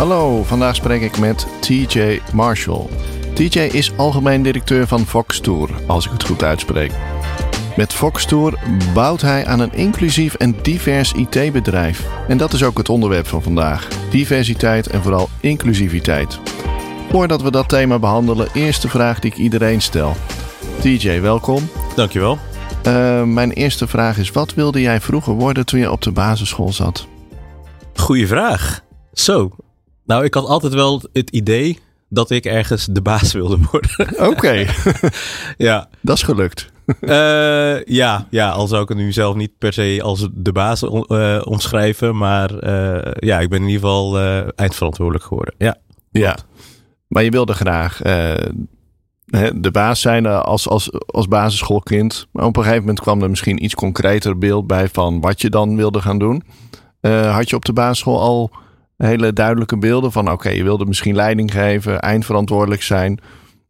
Hallo, 0.00 0.42
vandaag 0.42 0.74
spreek 0.74 1.02
ik 1.02 1.18
met 1.18 1.46
TJ 1.60 2.20
Marshall. 2.32 2.86
TJ 3.34 3.58
is 3.58 3.96
algemeen 3.96 4.42
directeur 4.42 4.86
van 4.86 5.06
Fox 5.06 5.40
Tour, 5.40 5.70
als 5.86 6.06
ik 6.06 6.12
het 6.12 6.24
goed 6.24 6.42
uitspreek. 6.42 6.92
Met 7.76 7.92
Fox 7.92 8.24
Tour 8.24 8.58
bouwt 8.94 9.20
hij 9.20 9.46
aan 9.46 9.60
een 9.60 9.72
inclusief 9.72 10.34
en 10.34 10.56
divers 10.62 11.12
IT-bedrijf. 11.12 12.06
En 12.28 12.36
dat 12.38 12.52
is 12.52 12.62
ook 12.62 12.78
het 12.78 12.88
onderwerp 12.88 13.26
van 13.26 13.42
vandaag: 13.42 13.88
diversiteit 14.10 14.86
en 14.86 15.02
vooral 15.02 15.28
inclusiviteit. 15.40 16.38
Voordat 17.10 17.42
we 17.42 17.50
dat 17.50 17.68
thema 17.68 17.98
behandelen, 17.98 18.48
eerste 18.54 18.88
vraag 18.88 19.18
die 19.18 19.30
ik 19.30 19.36
iedereen 19.36 19.82
stel. 19.82 20.14
TJ, 20.80 21.20
welkom. 21.20 21.68
Dankjewel. 21.94 22.38
Uh, 22.86 23.22
mijn 23.22 23.52
eerste 23.52 23.86
vraag 23.86 24.18
is: 24.18 24.30
wat 24.30 24.54
wilde 24.54 24.80
jij 24.80 25.00
vroeger 25.00 25.34
worden 25.34 25.66
toen 25.66 25.80
je 25.80 25.90
op 25.90 26.02
de 26.02 26.12
basisschool 26.12 26.72
zat? 26.72 27.06
Goeie 27.94 28.26
vraag. 28.26 28.80
Zo. 29.12 29.50
Nou, 30.10 30.24
ik 30.24 30.34
had 30.34 30.46
altijd 30.46 30.74
wel 30.74 31.02
het 31.12 31.30
idee 31.30 31.78
dat 32.08 32.30
ik 32.30 32.44
ergens 32.44 32.86
de 32.86 33.02
baas 33.02 33.32
wilde 33.32 33.58
worden. 33.70 34.18
Oké. 34.30 34.66
ja. 35.68 35.88
Dat 36.00 36.16
is 36.16 36.22
gelukt. 36.22 36.72
Uh, 37.00 37.84
ja, 37.84 38.26
ja, 38.30 38.50
al 38.50 38.66
zou 38.66 38.82
ik 38.82 38.88
het 38.88 38.98
nu 38.98 39.12
zelf 39.12 39.34
niet 39.34 39.58
per 39.58 39.72
se 39.72 40.00
als 40.02 40.28
de 40.32 40.52
baas 40.52 40.82
uh, 40.82 41.40
omschrijven. 41.44 42.16
Maar 42.16 42.50
uh, 42.52 43.12
ja, 43.14 43.40
ik 43.40 43.48
ben 43.48 43.58
in 43.60 43.68
ieder 43.68 43.80
geval 43.80 44.18
eindverantwoordelijk 44.56 45.24
geworden. 45.24 45.54
Ja. 45.58 45.76
Ja. 46.10 46.36
Maar 47.06 47.22
je 47.22 47.30
wilde 47.30 47.52
graag 47.52 47.98
de 49.54 49.70
baas 49.72 50.00
zijn 50.00 50.26
als, 50.26 50.68
als, 50.68 50.90
als 51.06 51.28
basisschoolkind. 51.28 52.26
Maar 52.32 52.44
op 52.44 52.56
een 52.56 52.62
gegeven 52.62 52.84
moment 52.84 53.00
kwam 53.00 53.22
er 53.22 53.30
misschien 53.30 53.64
iets 53.64 53.74
concreter 53.74 54.38
beeld 54.38 54.66
bij 54.66 54.88
van 54.88 55.20
wat 55.20 55.40
je 55.40 55.50
dan 55.50 55.76
wilde 55.76 56.00
gaan 56.00 56.18
doen. 56.18 56.42
had 57.30 57.50
je 57.50 57.56
op 57.56 57.64
de 57.64 57.72
basisschool 57.72 58.20
al 58.20 58.50
hele 59.06 59.32
duidelijke 59.32 59.78
beelden 59.78 60.12
van 60.12 60.30
oké, 60.30 60.48
je 60.48 60.62
wilde 60.62 60.86
misschien 60.86 61.14
leiding 61.14 61.52
geven, 61.52 62.00
eindverantwoordelijk 62.00 62.82
zijn. 62.82 63.20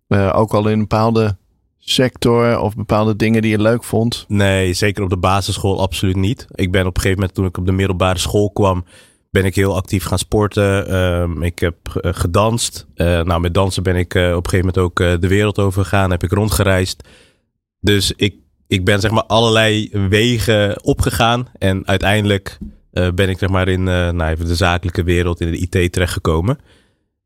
ook 0.09 0.55
al 0.55 0.67
in 0.67 0.73
een 0.73 0.79
bepaalde 0.79 1.37
sector 1.79 2.59
of 2.59 2.75
bepaalde 2.75 3.17
dingen 3.17 3.43
die 3.43 3.51
je 3.51 3.63
leuk 3.63 3.85
vond? 3.85 4.25
Nee, 4.29 4.73
zeker 4.73 5.03
op 5.03 5.11
de 5.11 5.17
basisschool 5.17 5.81
absoluut 5.81 6.17
niet. 6.17 6.47
Ik 6.55 6.71
ben 6.71 6.87
op 6.87 6.97
een 6.97 7.03
gegeven 7.03 7.19
moment 7.19 7.35
toen 7.35 7.47
ik 7.47 7.59
op 7.59 7.67
de 7.67 7.73
middelbare 7.73 8.19
school 8.19 8.51
kwam, 8.51 8.85
ben 9.31 9.45
ik 9.45 9.55
heel 9.55 9.77
actief 9.77 10.05
gaan 10.05 10.19
sporten. 10.19 10.95
Um, 10.95 11.43
ik 11.43 11.59
heb 11.59 11.77
uh, 12.03 12.13
gedanst. 12.15 12.87
Uh, 12.95 13.21
nou, 13.21 13.41
met 13.41 13.55
dansen 13.55 13.83
ben 13.83 13.97
ik 13.97 14.15
op 14.15 14.21
een 14.21 14.51
gegeven 14.51 14.59
moment 14.59 14.79
ook 14.79 14.97
de 14.97 15.29
wereld 15.29 15.59
over 15.59 15.83
gegaan. 15.83 16.11
Heb 16.11 16.23
ik 16.23 16.33
rondgereisd. 16.33 17.09
Dus 17.81 18.13
ik, 18.17 18.35
ik 18.67 18.85
ben 18.85 19.01
zeg 19.01 19.11
maar 19.11 19.27
allerlei 19.27 19.91
wegen 20.09 20.85
opgegaan. 20.85 21.49
En 21.59 21.87
uiteindelijk 21.87 22.59
ben 22.91 23.29
ik 23.29 23.39
zeg 23.39 23.49
maar 23.49 23.69
in 23.69 23.83
nou, 23.83 24.23
even 24.23 24.47
de 24.47 24.55
zakelijke 24.55 25.03
wereld, 25.03 25.41
in 25.41 25.51
de 25.51 25.59
IT 25.59 25.93
terechtgekomen. 25.93 26.59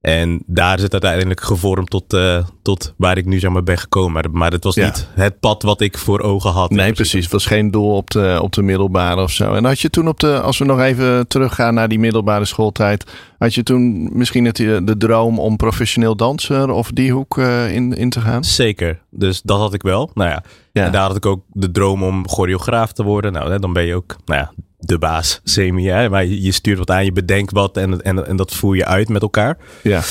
En 0.04 0.42
daar 0.46 0.76
is 0.76 0.82
het 0.82 0.92
uiteindelijk 0.92 1.40
gevormd 1.40 1.90
tot, 1.90 2.14
uh, 2.14 2.44
tot 2.62 2.94
waar 2.96 3.16
ik 3.16 3.24
nu 3.24 3.38
zeg 3.38 3.50
maar 3.50 3.62
ben 3.62 3.78
gekomen. 3.78 4.12
Maar, 4.12 4.30
maar 4.30 4.52
het 4.52 4.64
was 4.64 4.76
niet 4.76 5.08
het 5.14 5.40
pad 5.40 5.62
wat 5.62 5.80
ik 5.80 5.98
voor 5.98 6.20
ogen 6.20 6.50
had. 6.50 6.70
Nee, 6.70 6.92
precies. 6.92 7.22
Het 7.22 7.32
was 7.32 7.46
geen 7.46 7.70
doel 7.70 7.96
op 7.96 8.10
de, 8.10 8.38
op 8.42 8.52
de 8.52 8.62
middelbare 8.62 9.22
of 9.22 9.30
zo. 9.30 9.54
En 9.54 9.64
had 9.64 9.80
je 9.80 9.90
toen 9.90 10.08
op 10.08 10.20
de, 10.20 10.40
als 10.40 10.58
we 10.58 10.64
nog 10.64 10.80
even 10.80 11.28
teruggaan 11.28 11.74
naar 11.74 11.88
die 11.88 11.98
middelbare 11.98 12.44
schooltijd. 12.44 13.10
Had 13.38 13.54
je 13.54 13.62
toen 13.62 14.10
misschien 14.18 14.44
het, 14.44 14.56
de 14.56 14.94
droom 14.98 15.38
om 15.38 15.56
professioneel 15.56 16.16
danser 16.16 16.70
of 16.70 16.90
die 16.90 17.12
hoek 17.12 17.36
uh, 17.36 17.74
in, 17.74 17.92
in 17.92 18.10
te 18.10 18.20
gaan? 18.20 18.44
Zeker. 18.44 19.02
Dus 19.10 19.42
dat 19.42 19.58
had 19.58 19.74
ik 19.74 19.82
wel. 19.82 20.10
Nou 20.14 20.30
ja, 20.30 20.42
ja. 20.72 20.84
En 20.84 20.92
daar 20.92 21.06
had 21.06 21.16
ik 21.16 21.26
ook 21.26 21.44
de 21.48 21.70
droom 21.70 22.02
om 22.02 22.28
choreograaf 22.28 22.92
te 22.92 23.02
worden. 23.02 23.32
Nou, 23.32 23.58
dan 23.58 23.72
ben 23.72 23.84
je 23.84 23.94
ook, 23.94 24.16
nou 24.24 24.40
ja, 24.40 24.52
de 24.86 24.98
baas, 24.98 25.40
semi. 25.44 25.86
Hè? 25.86 26.08
Maar 26.08 26.24
je 26.26 26.52
stuurt 26.52 26.78
wat 26.78 26.90
aan, 26.90 27.04
je 27.04 27.12
bedenkt 27.12 27.52
wat 27.52 27.76
en, 27.76 28.02
en, 28.02 28.26
en 28.26 28.36
dat 28.36 28.54
voer 28.54 28.76
je 28.76 28.84
uit 28.84 29.08
met 29.08 29.22
elkaar. 29.22 29.56
Ja. 29.82 30.02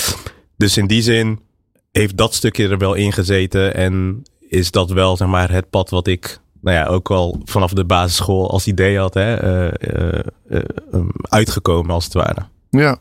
Dus 0.57 0.78
in 0.78 0.88
die 0.88 1.01
zin 1.01 1.39
heeft 1.91 2.17
dat 2.17 2.34
stukje 2.34 2.67
er 2.67 2.78
wel 2.78 2.94
in 2.94 3.11
gezeten. 3.11 3.75
En 3.75 4.23
is 4.39 4.72
dat 4.72 4.91
wel 4.91 5.17
zeg 5.17 5.28
maar, 5.28 5.51
het 5.51 5.69
pad 5.69 5.89
wat 5.89 6.07
ik 6.07 6.39
nou 6.61 6.78
ja, 6.78 6.85
ook 6.85 7.11
al 7.11 7.41
vanaf 7.44 7.73
de 7.73 7.85
basisschool 7.85 8.51
als 8.51 8.67
idee 8.67 8.97
had 8.97 9.13
hè, 9.13 9.44
uh, 9.44 9.72
uh, 9.95 10.19
uh, 10.94 11.01
uitgekomen 11.22 11.94
als 11.94 12.03
het 12.03 12.13
ware. 12.13 12.45
Ja. 12.69 12.97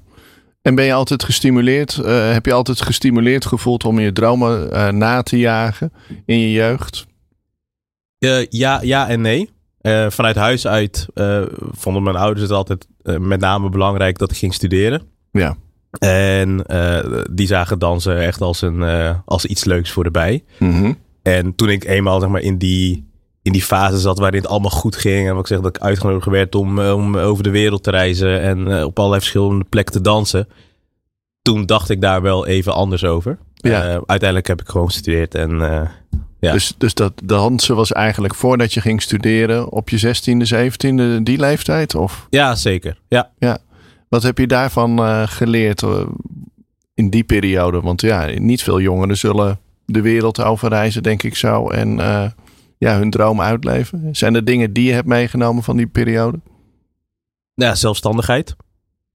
En 0.63 0.75
ben 0.75 0.85
je 0.85 0.93
altijd 0.93 1.25
gestimuleerd? 1.25 1.95
heb 2.33 2.47
je 2.47 2.53
altijd 2.53 2.83
gestimuleerd 2.83 3.47
gevoeld 3.47 3.85
om 3.85 4.01
je 4.01 4.13
dromen 4.13 4.69
na 4.99 5.23
te 5.23 5.39
jagen 5.39 5.93
in 6.27 6.39
je 6.39 6.53
jeugd? 6.53 7.07
ja, 8.49 8.81
ja 8.83 9.09
en 9.09 9.21
nee. 9.21 9.51
Uh, 9.83 10.11
vanuit 10.11 10.37
huis 10.37 10.67
uit 10.67 11.09
uh, 11.15 11.43
vonden 11.71 12.03
mijn 12.03 12.17
ouders 12.17 12.43
het 12.43 12.51
altijd 12.51 12.89
uh, 13.03 13.17
met 13.17 13.41
name 13.41 13.69
belangrijk 13.69 14.19
dat 14.19 14.31
ik 14.31 14.37
ging 14.37 14.55
studeren. 14.55 15.03
Ja. 15.31 15.57
En 15.99 16.65
die 17.31 17.47
zagen 17.47 17.79
dansen 17.79 18.21
echt 18.21 18.41
als, 18.41 18.63
een, 18.63 18.83
als 19.25 19.45
iets 19.45 19.65
leuks 19.65 19.91
voor 19.91 20.05
erbij. 20.05 20.45
Mm 20.59 20.73
-hmm. 20.73 20.99
En 21.23 21.55
toen 21.55 21.69
ik 21.69 21.85
eenmaal 21.85 22.21
zeg 22.21 22.29
maar, 22.29 22.41
in, 22.41 22.59
die, 22.59 23.11
in 23.43 23.53
die 23.53 23.63
fase 23.63 23.99
zat 23.99 24.19
waarin 24.19 24.41
het 24.41 24.51
allemaal 24.51 24.71
goed 24.71 24.97
ging. 24.97 25.29
En 25.29 25.33
wat 25.33 25.41
ik 25.41 25.47
zeg 25.47 25.61
dat 25.61 25.77
ik 25.77 25.83
uitgenodigd 25.83 26.27
werd 26.27 26.55
om, 26.55 26.81
om 26.81 27.17
over 27.17 27.43
de 27.43 27.51
wereld 27.51 27.83
te 27.83 27.91
reizen. 27.91 28.41
En 28.41 28.85
op 28.85 28.99
allerlei 28.99 29.21
verschillende 29.21 29.65
plekken 29.65 29.95
te 29.95 30.01
dansen. 30.01 30.49
Toen 31.43 31.67
dacht 31.67 31.91
ik 31.91 32.01
daar 32.01 32.23
wel 32.23 32.47
even 32.47 32.75
anders 32.75 33.05
over. 33.05 33.39
Ja. 33.55 33.81
uiteindelijk 34.07 34.47
heb 34.47 34.61
ik 34.61 34.69
gewoon 34.69 34.87
gestudeerd 34.87 35.35
en 35.35 35.61
ja. 36.47 36.53
Dus, 36.53 36.75
dus 36.79 36.95
dat 36.95 37.13
dansen 37.25 37.77
was 37.77 37.93
eigenlijk 37.93 38.35
voordat 38.35 38.75
je 38.75 38.81
ging 38.81 39.03
studeren 39.03 39.71
op 39.71 39.89
je 39.89 39.99
16e, 40.07 40.55
17e, 40.55 41.23
die 41.23 41.39
leeftijd? 41.39 41.95
Of? 41.95 42.27
Ja, 42.31 42.55
zeker. 42.55 42.99
Ja. 43.09 43.31
ja. 43.39 43.59
Wat 44.09 44.23
heb 44.23 44.39
je 44.39 44.47
daarvan 44.47 45.01
uh, 45.01 45.23
geleerd 45.27 45.83
uh, 45.83 46.07
in 46.95 47.11
die 47.11 47.25
periode? 47.25 47.81
Want 47.81 48.01
ja, 48.01 48.27
niet 48.39 48.63
veel 48.63 48.81
jongeren 48.81 49.17
zullen 49.17 49.61
de 49.85 50.01
wereld 50.01 50.43
overreizen, 50.43 51.03
denk 51.03 51.23
ik 51.23 51.37
zo. 51.37 51.69
En 51.69 51.99
uh, 51.99 52.25
ja, 52.79 52.99
hun 52.99 53.11
droom 53.11 53.41
uitleven. 53.41 54.09
Zijn 54.13 54.35
er 54.35 54.45
dingen 54.45 54.73
die 54.73 54.85
je 54.85 54.93
hebt 54.93 55.09
meegenomen 55.09 55.63
van 55.63 55.77
die 55.77 55.87
periode? 55.87 56.41
Ja, 57.55 57.75
zelfstandigheid. 57.75 58.57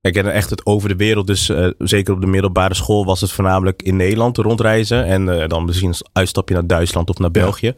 Ik 0.01 0.13
ken 0.13 0.33
echt 0.33 0.49
het 0.49 0.65
over 0.65 0.89
de 0.89 0.95
wereld. 0.95 1.27
Dus 1.27 1.49
uh, 1.49 1.69
zeker 1.77 2.13
op 2.13 2.21
de 2.21 2.27
middelbare 2.27 2.73
school 2.73 3.05
was 3.05 3.21
het 3.21 3.31
voornamelijk 3.31 3.81
in 3.83 3.95
Nederland 3.95 4.37
rondreizen. 4.37 5.05
En 5.05 5.27
uh, 5.27 5.47
dan 5.47 5.65
misschien 5.65 5.89
een 5.89 6.07
uitstapje 6.13 6.53
naar 6.53 6.67
Duitsland 6.67 7.09
of 7.09 7.17
naar 7.17 7.31
België. 7.31 7.73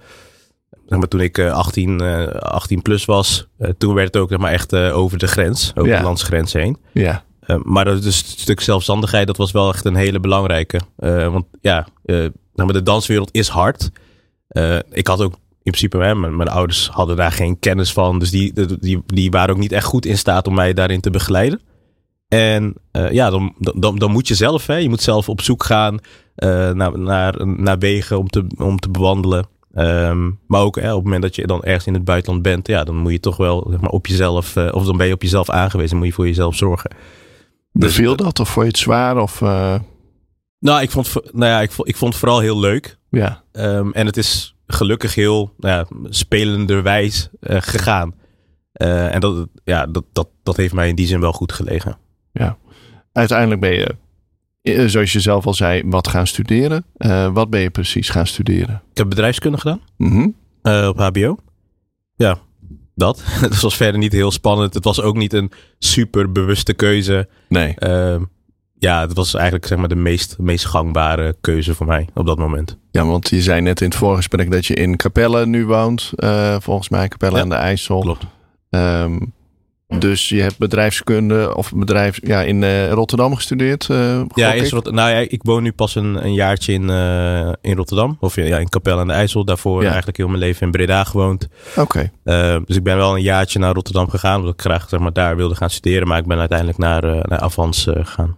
Ja. 0.88 0.97
maar, 0.97 1.08
toen 1.08 1.22
ik 1.22 1.38
uh, 1.38 1.53
18, 1.53 2.02
18 2.40 2.81
plus 2.81 3.06
was, 3.06 3.47
eh, 3.58 3.69
toen 3.78 3.94
werd 3.94 4.13
het 4.13 4.24
ook 4.24 4.29
zeg 4.29 4.40
maar, 4.40 4.52
echt 4.52 4.74
over 4.75 5.18
de 5.18 5.28
grens, 5.28 5.72
over 5.75 5.91
ja. 5.91 5.97
de 5.97 6.03
landsgrens 6.03 6.53
heen. 6.53 6.78
Ja. 6.94 7.24
maar 7.63 7.85
dat 7.85 8.03
dus 8.03 8.18
het 8.18 8.40
stuk 8.40 8.59
zelfstandigheid, 8.59 9.28
dat 9.28 9.38
was 9.38 9.52
wel 9.52 9.74
echt 9.74 9.85
een 9.85 9.96
hele 9.96 10.19
belangrijke. 10.19 10.79
want 11.31 11.46
ja, 11.62 11.88
maar 12.53 12.74
de 12.74 12.84
danswereld 12.84 13.29
is 13.31 13.47
hard. 13.47 13.91
ik 14.91 15.08
had 15.08 15.22
ook 15.22 15.34
in 15.63 15.72
principe, 15.72 15.97
hè, 15.97 16.16
mijn, 16.16 16.35
mijn, 16.35 16.50
ouders 16.50 16.88
hadden 16.88 17.16
daar 17.16 17.31
geen 17.31 17.59
kennis 17.59 17.94
van. 17.94 18.19
Dus 18.19 18.29
die, 18.29 18.78
die, 18.79 19.03
die 19.06 19.31
waren 19.31 19.56
ook 19.56 19.62
niet 19.62 19.72
echt 19.72 19.85
goed 19.85 20.06
in 20.06 20.18
staat 20.18 20.47
om 20.47 20.53
mij 20.53 20.74
daarin 20.74 21.02
te 21.02 21.09
begeleiden. 21.09 21.62
En 22.29 22.73
uh, 22.91 23.12
ja, 23.12 23.29
dan, 23.29 23.56
dan, 23.57 23.97
dan 23.97 24.11
moet 24.11 24.28
je 24.28 24.35
zelf, 24.35 24.67
hè, 24.67 24.76
je 24.76 24.90
moet 24.90 25.02
zelf 25.02 25.29
op 25.29 25.41
zoek 25.41 25.64
gaan 25.64 25.93
uh, 25.93 26.72
naar, 26.72 26.99
naar, 26.99 27.47
naar 27.47 27.78
wegen 27.78 28.17
om 28.17 28.28
te, 28.28 28.46
om 28.58 28.79
te 28.79 28.90
bewandelen. 28.90 29.47
Um, 29.73 30.40
maar 30.47 30.61
ook 30.61 30.76
hè, 30.76 30.90
op 30.90 30.96
het 30.96 31.03
moment 31.03 31.22
dat 31.22 31.35
je 31.35 31.47
dan 31.47 31.64
ergens 31.64 31.85
in 31.85 31.93
het 31.93 32.03
buitenland 32.03 32.43
bent, 32.43 32.67
ja, 32.67 32.84
dan 32.84 32.96
moet 32.96 33.11
je 33.11 33.20
toch 33.20 33.37
wel 33.37 33.67
zeg 33.70 33.79
maar, 33.79 33.90
op 33.90 34.08
jezelf, 34.08 34.55
uh, 34.55 34.70
of 34.72 34.85
dan 34.85 34.97
ben 34.97 35.08
je 35.08 35.14
op 35.14 35.22
jezelf 35.22 35.49
aangewezen, 35.49 35.97
moet 35.97 36.08
je 36.08 36.14
voor 36.14 36.28
jezelf 36.28 36.55
zorgen. 36.55 36.91
Beviel 37.72 38.16
dus, 38.16 38.26
dat 38.26 38.40
of 38.40 38.49
vond 38.49 38.66
je 38.66 38.72
het 38.72 38.82
zwaar? 38.82 39.17
Of, 39.17 39.40
Nou, 40.59 40.82
ik 40.82 40.91
vond, 40.91 41.14
nou 41.14 41.52
ja, 41.52 41.61
ik, 41.61 41.72
vond, 41.72 41.87
ik 41.87 41.96
vond 41.96 42.11
het 42.11 42.22
vooral 42.22 42.40
heel 42.40 42.59
leuk. 42.59 42.97
Ja. 43.09 43.43
Um, 43.52 43.93
en 43.93 44.05
het 44.05 44.17
is 44.17 44.55
gelukkig 44.67 45.16
heel 45.16 45.53
nou 45.58 45.75
ja, 45.75 46.09
spelenderwijs 46.09 47.29
gegaan. 47.41 48.14
en 48.72 49.20
dat, 49.20 49.47
ja, 49.64 49.85
dat, 49.85 50.03
dat, 50.14 50.28
dat 50.43 50.58
heeft 50.58 50.73
mij 50.73 50.87
in 50.87 50.96
die 50.96 51.08
zin 51.08 51.20
wel 51.20 51.34
goed 51.34 51.52
gelegen. 51.52 51.97
Ja, 52.31 52.58
uiteindelijk 53.11 53.61
ben 53.61 53.73
je, 53.73 53.96
eh, 54.61 54.85
zoals 54.85 55.14
je 55.14 55.20
zelf 55.20 55.46
al 55.46 55.53
zei, 55.53 55.81
wat 55.85 56.08
gaan 56.08 56.28
studeren. 56.28 56.85
Uh, 56.97 57.34
wat 57.34 57.49
ben 57.49 57.59
je 57.59 57.70
precies 57.70 58.09
gaan 58.09 58.28
studeren? 58.28 58.81
Ik 58.91 58.97
heb 58.97 59.09
bedrijfskunde 59.09 59.58
gedaan 59.58 59.81
mm 59.97 60.11
-hmm. 60.11 60.35
uh, 60.64 60.87
op 60.87 60.97
HBO. 60.99 61.37
Ja, 62.16 62.37
dat. 62.96 63.22
Het 63.41 63.61
was 63.61 63.76
verder 63.76 63.99
niet 63.99 64.11
heel 64.11 64.31
spannend. 64.31 64.73
Het 64.73 64.84
was 64.84 65.02
ook 65.02 65.16
niet 65.17 65.34
een 65.34 65.52
super 65.79 66.31
bewuste 66.31 66.73
keuze. 66.73 67.28
Nee. 67.47 67.73
Ehm, 67.76 68.23
ja, 68.79 69.02
het 69.02 69.14
was 69.14 69.34
eigenlijk 69.34 69.66
zeg 69.66 69.78
maar 69.78 69.87
de 69.87 69.96
meest, 69.96 70.37
meest 70.37 70.66
gangbare 70.66 71.35
keuze 71.41 71.75
voor 71.75 71.85
mij 71.85 72.08
op 72.14 72.25
dat 72.25 72.37
moment. 72.37 72.78
Ja, 72.91 73.05
want 73.05 73.29
je 73.29 73.41
zei 73.41 73.61
net 73.61 73.82
in 73.82 73.87
het 73.87 73.97
voorgesprek 73.97 74.52
dat 74.52 74.66
je 74.66 74.73
in 74.73 74.97
Capelle 74.97 75.46
nu 75.46 75.66
woont. 75.66 76.11
eh, 76.16 76.55
volgens 76.59 76.90
mij 76.90 77.08
Capelle 77.08 77.35
Ja, 77.35 77.41
aan 77.41 77.49
de 77.49 77.55
IJssel. 77.55 77.99
Klopt. 77.99 78.25
Ehm, 78.70 79.17
dus 79.97 80.30
je 80.30 80.41
hebt 80.41 80.58
bedrijfskunde 80.58 81.56
of 81.56 81.72
bedrijf 81.76 82.20
ja, 82.28 82.41
in 82.41 82.64
eh, 82.64 82.91
Rotterdam 82.91 83.36
gestudeerd. 83.36 83.90
eh, 83.90 84.22
Ja? 84.34 84.53
Rot- 84.70 84.91
nou 84.91 85.09
ja, 85.09 85.16
ik 85.18 85.40
woon 85.44 85.64
nu 85.64 85.72
pas 85.72 85.96
een, 85.96 86.26
een 86.26 86.34
jaartje 86.34 86.74
in, 86.74 86.90
eh, 86.90 87.52
in 87.62 87.76
Rotterdam. 87.76 88.18
Of 88.20 88.36
ja, 88.36 88.58
in 88.58 88.70
Capelle 88.70 89.00
aan 89.02 89.08
de 89.08 89.14
IJssel. 89.14 89.46
Daarvoor 89.46 89.80
Ja. 89.82 89.88
eigenlijk 89.88 90.18
heel 90.18 90.28
mijn 90.28 90.40
leven 90.40 90.62
in 90.66 90.72
Breda 90.72 91.03
gewoond. 91.03 91.47
Oké. 91.76 92.12
Dus 92.66 92.76
ik 92.76 92.84
ben 92.84 92.97
wel 92.97 93.16
een 93.16 93.22
jaartje 93.22 93.59
naar 93.59 93.74
Rotterdam 93.74 94.09
gegaan. 94.09 94.40
Omdat 94.40 94.53
ik 94.53 94.62
graag 94.62 94.90
zeg 94.90 95.00
maar, 95.00 95.14
daar 95.14 95.36
wilde 95.36 95.56
gaan 95.56 95.70
studeren. 95.70 96.08
Maar 96.08 96.18
ik 96.20 96.28
ben 96.28 96.40
uiteindelijk 96.40 96.78
naar, 96.78 97.02
naar 97.03 97.40
Avans 97.40 97.84
gegaan. 97.90 98.38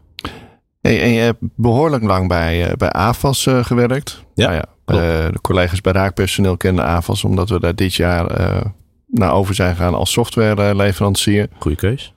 Hey, 0.82 1.02
en 1.02 1.10
je 1.10 1.20
hebt 1.20 1.40
behoorlijk 1.56 2.04
lang 2.04 2.28
bij, 2.28 2.74
bij 2.78 2.90
AFAS 2.90 3.48
gewerkt. 3.62 4.24
Ja, 4.36 4.48
Nou 4.50 5.02
ja 5.04 5.30
de 5.32 5.42
collega's 5.42 5.82
bij 5.82 5.94
Raakpersoneel 5.94 6.58
kennen 6.58 6.86
AFAS 6.86 7.24
omdat 7.24 7.50
we 7.50 7.60
daar 7.60 7.76
dit 7.76 7.94
jaar 7.94 8.26
naar 9.12 9.34
over 9.34 9.56
zijn 9.56 9.76
gegaan 9.76 9.94
als 9.94 10.12
softwareleverancier. 10.12 11.48
Goeie 11.60 11.78
keus. 11.78 12.14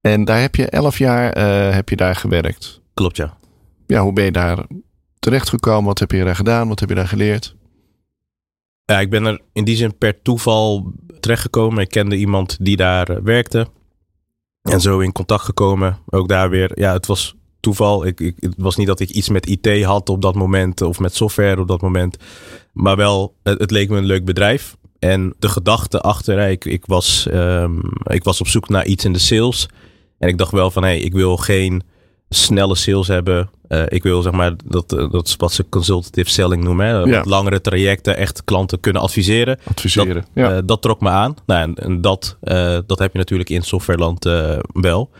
En 0.00 0.24
daar 0.24 0.40
heb 0.40 0.54
je 0.54 0.66
elf 0.66 0.98
jaar 0.98 1.32
eh, 1.32 1.74
heb 1.74 1.88
je 1.88 1.96
daar 1.96 2.16
gewerkt. 2.16 2.80
Klopt, 2.94 3.16
ja. 3.16 3.36
Ja, 3.86 4.02
hoe 4.02 4.12
ben 4.12 4.24
je 4.24 4.32
daar 4.32 4.66
terechtgekomen? 5.18 5.84
Wat 5.84 5.98
heb 5.98 6.10
je 6.10 6.24
daar 6.24 6.36
gedaan? 6.36 6.68
Wat 6.68 6.80
heb 6.80 6.88
je 6.88 6.94
daar 6.94 7.08
geleerd? 7.08 7.56
Ja, 8.84 9.00
ik 9.00 9.10
ben 9.10 9.24
er 9.24 9.40
in 9.52 9.64
die 9.64 9.76
zin 9.76 9.98
per 9.98 10.22
toeval 10.22 10.92
terechtgekomen. 11.20 11.82
Ik 11.82 11.88
kende 11.88 12.16
iemand 12.16 12.56
die 12.60 12.76
daar 12.76 13.08
eh, 13.08 13.16
werkte. 13.22 13.66
En 14.62 14.80
zo 14.80 14.98
in 14.98 15.12
contact 15.12 15.44
gekomen. 15.44 15.98
Ook 16.06 16.28
daar 16.28 16.50
weer. 16.50 16.78
Ja, 16.78 16.92
het 16.92 17.06
was 17.06 17.34
toeval. 17.60 18.06
Ik, 18.06 18.20
ik, 18.20 18.36
het 18.38 18.54
was 18.56 18.76
niet 18.76 18.86
dat 18.86 19.00
ik 19.00 19.10
iets 19.10 19.28
met 19.28 19.46
IT 19.46 19.84
had 19.84 20.08
op 20.08 20.22
dat 20.22 20.34
moment. 20.34 20.82
Of 20.82 20.98
met 21.00 21.14
software 21.14 21.60
op 21.60 21.68
dat 21.68 21.80
moment. 21.80 22.16
Maar 22.72 22.96
wel, 22.96 23.34
het, 23.42 23.60
het 23.60 23.70
leek 23.70 23.88
me 23.88 23.96
een 23.96 24.04
leuk 24.04 24.24
bedrijf. 24.24 24.76
En 24.98 25.34
de 25.38 25.48
gedachte 25.48 26.00
achter, 26.00 26.48
ik, 26.48 26.64
ik, 26.64 26.86
was, 26.86 27.26
ehm, 27.30 27.78
ik 28.04 28.24
was 28.24 28.40
op 28.40 28.46
zoek 28.48 28.68
naar 28.68 28.86
iets 28.86 29.04
in 29.04 29.12
de 29.12 29.18
sales. 29.18 29.68
En 30.18 30.28
ik 30.28 30.38
dacht 30.38 30.52
wel 30.52 30.70
van, 30.70 30.82
hé, 30.82 30.88
hey, 30.88 30.98
ik 31.00 31.12
wil 31.12 31.36
geen 31.36 31.82
snelle 32.28 32.74
sales 32.74 33.08
hebben. 33.08 33.50
Eh, 33.68 33.82
ik 33.88 34.02
wil 34.02 34.22
zeg 34.22 34.32
maar, 34.32 34.52
dat, 34.64 34.92
eh, 34.92 35.10
dat 35.10 35.26
is 35.26 35.36
wat 35.36 35.52
ze 35.52 35.68
consultative 35.68 36.30
selling 36.30 36.64
noemen. 36.64 36.86
Hè? 36.86 36.92
Ja. 36.98 37.22
Langere 37.26 37.60
trajecten, 37.60 38.16
echt 38.16 38.44
klanten 38.44 38.80
kunnen 38.80 39.02
adviseren. 39.02 39.58
Adviseren. 39.64 40.24
ja. 40.34 40.56
Eh, 40.56 40.62
dat 40.64 40.82
trok 40.82 41.00
me 41.00 41.08
aan. 41.08 41.34
Nou, 41.46 41.60
en, 41.62 41.74
en 41.74 42.00
dat, 42.00 42.36
dat 42.86 42.98
heb 42.98 43.12
je 43.12 43.18
natuurlijk 43.18 43.50
in 43.50 43.62
softwareland 43.62 44.24
wel. 44.72 45.10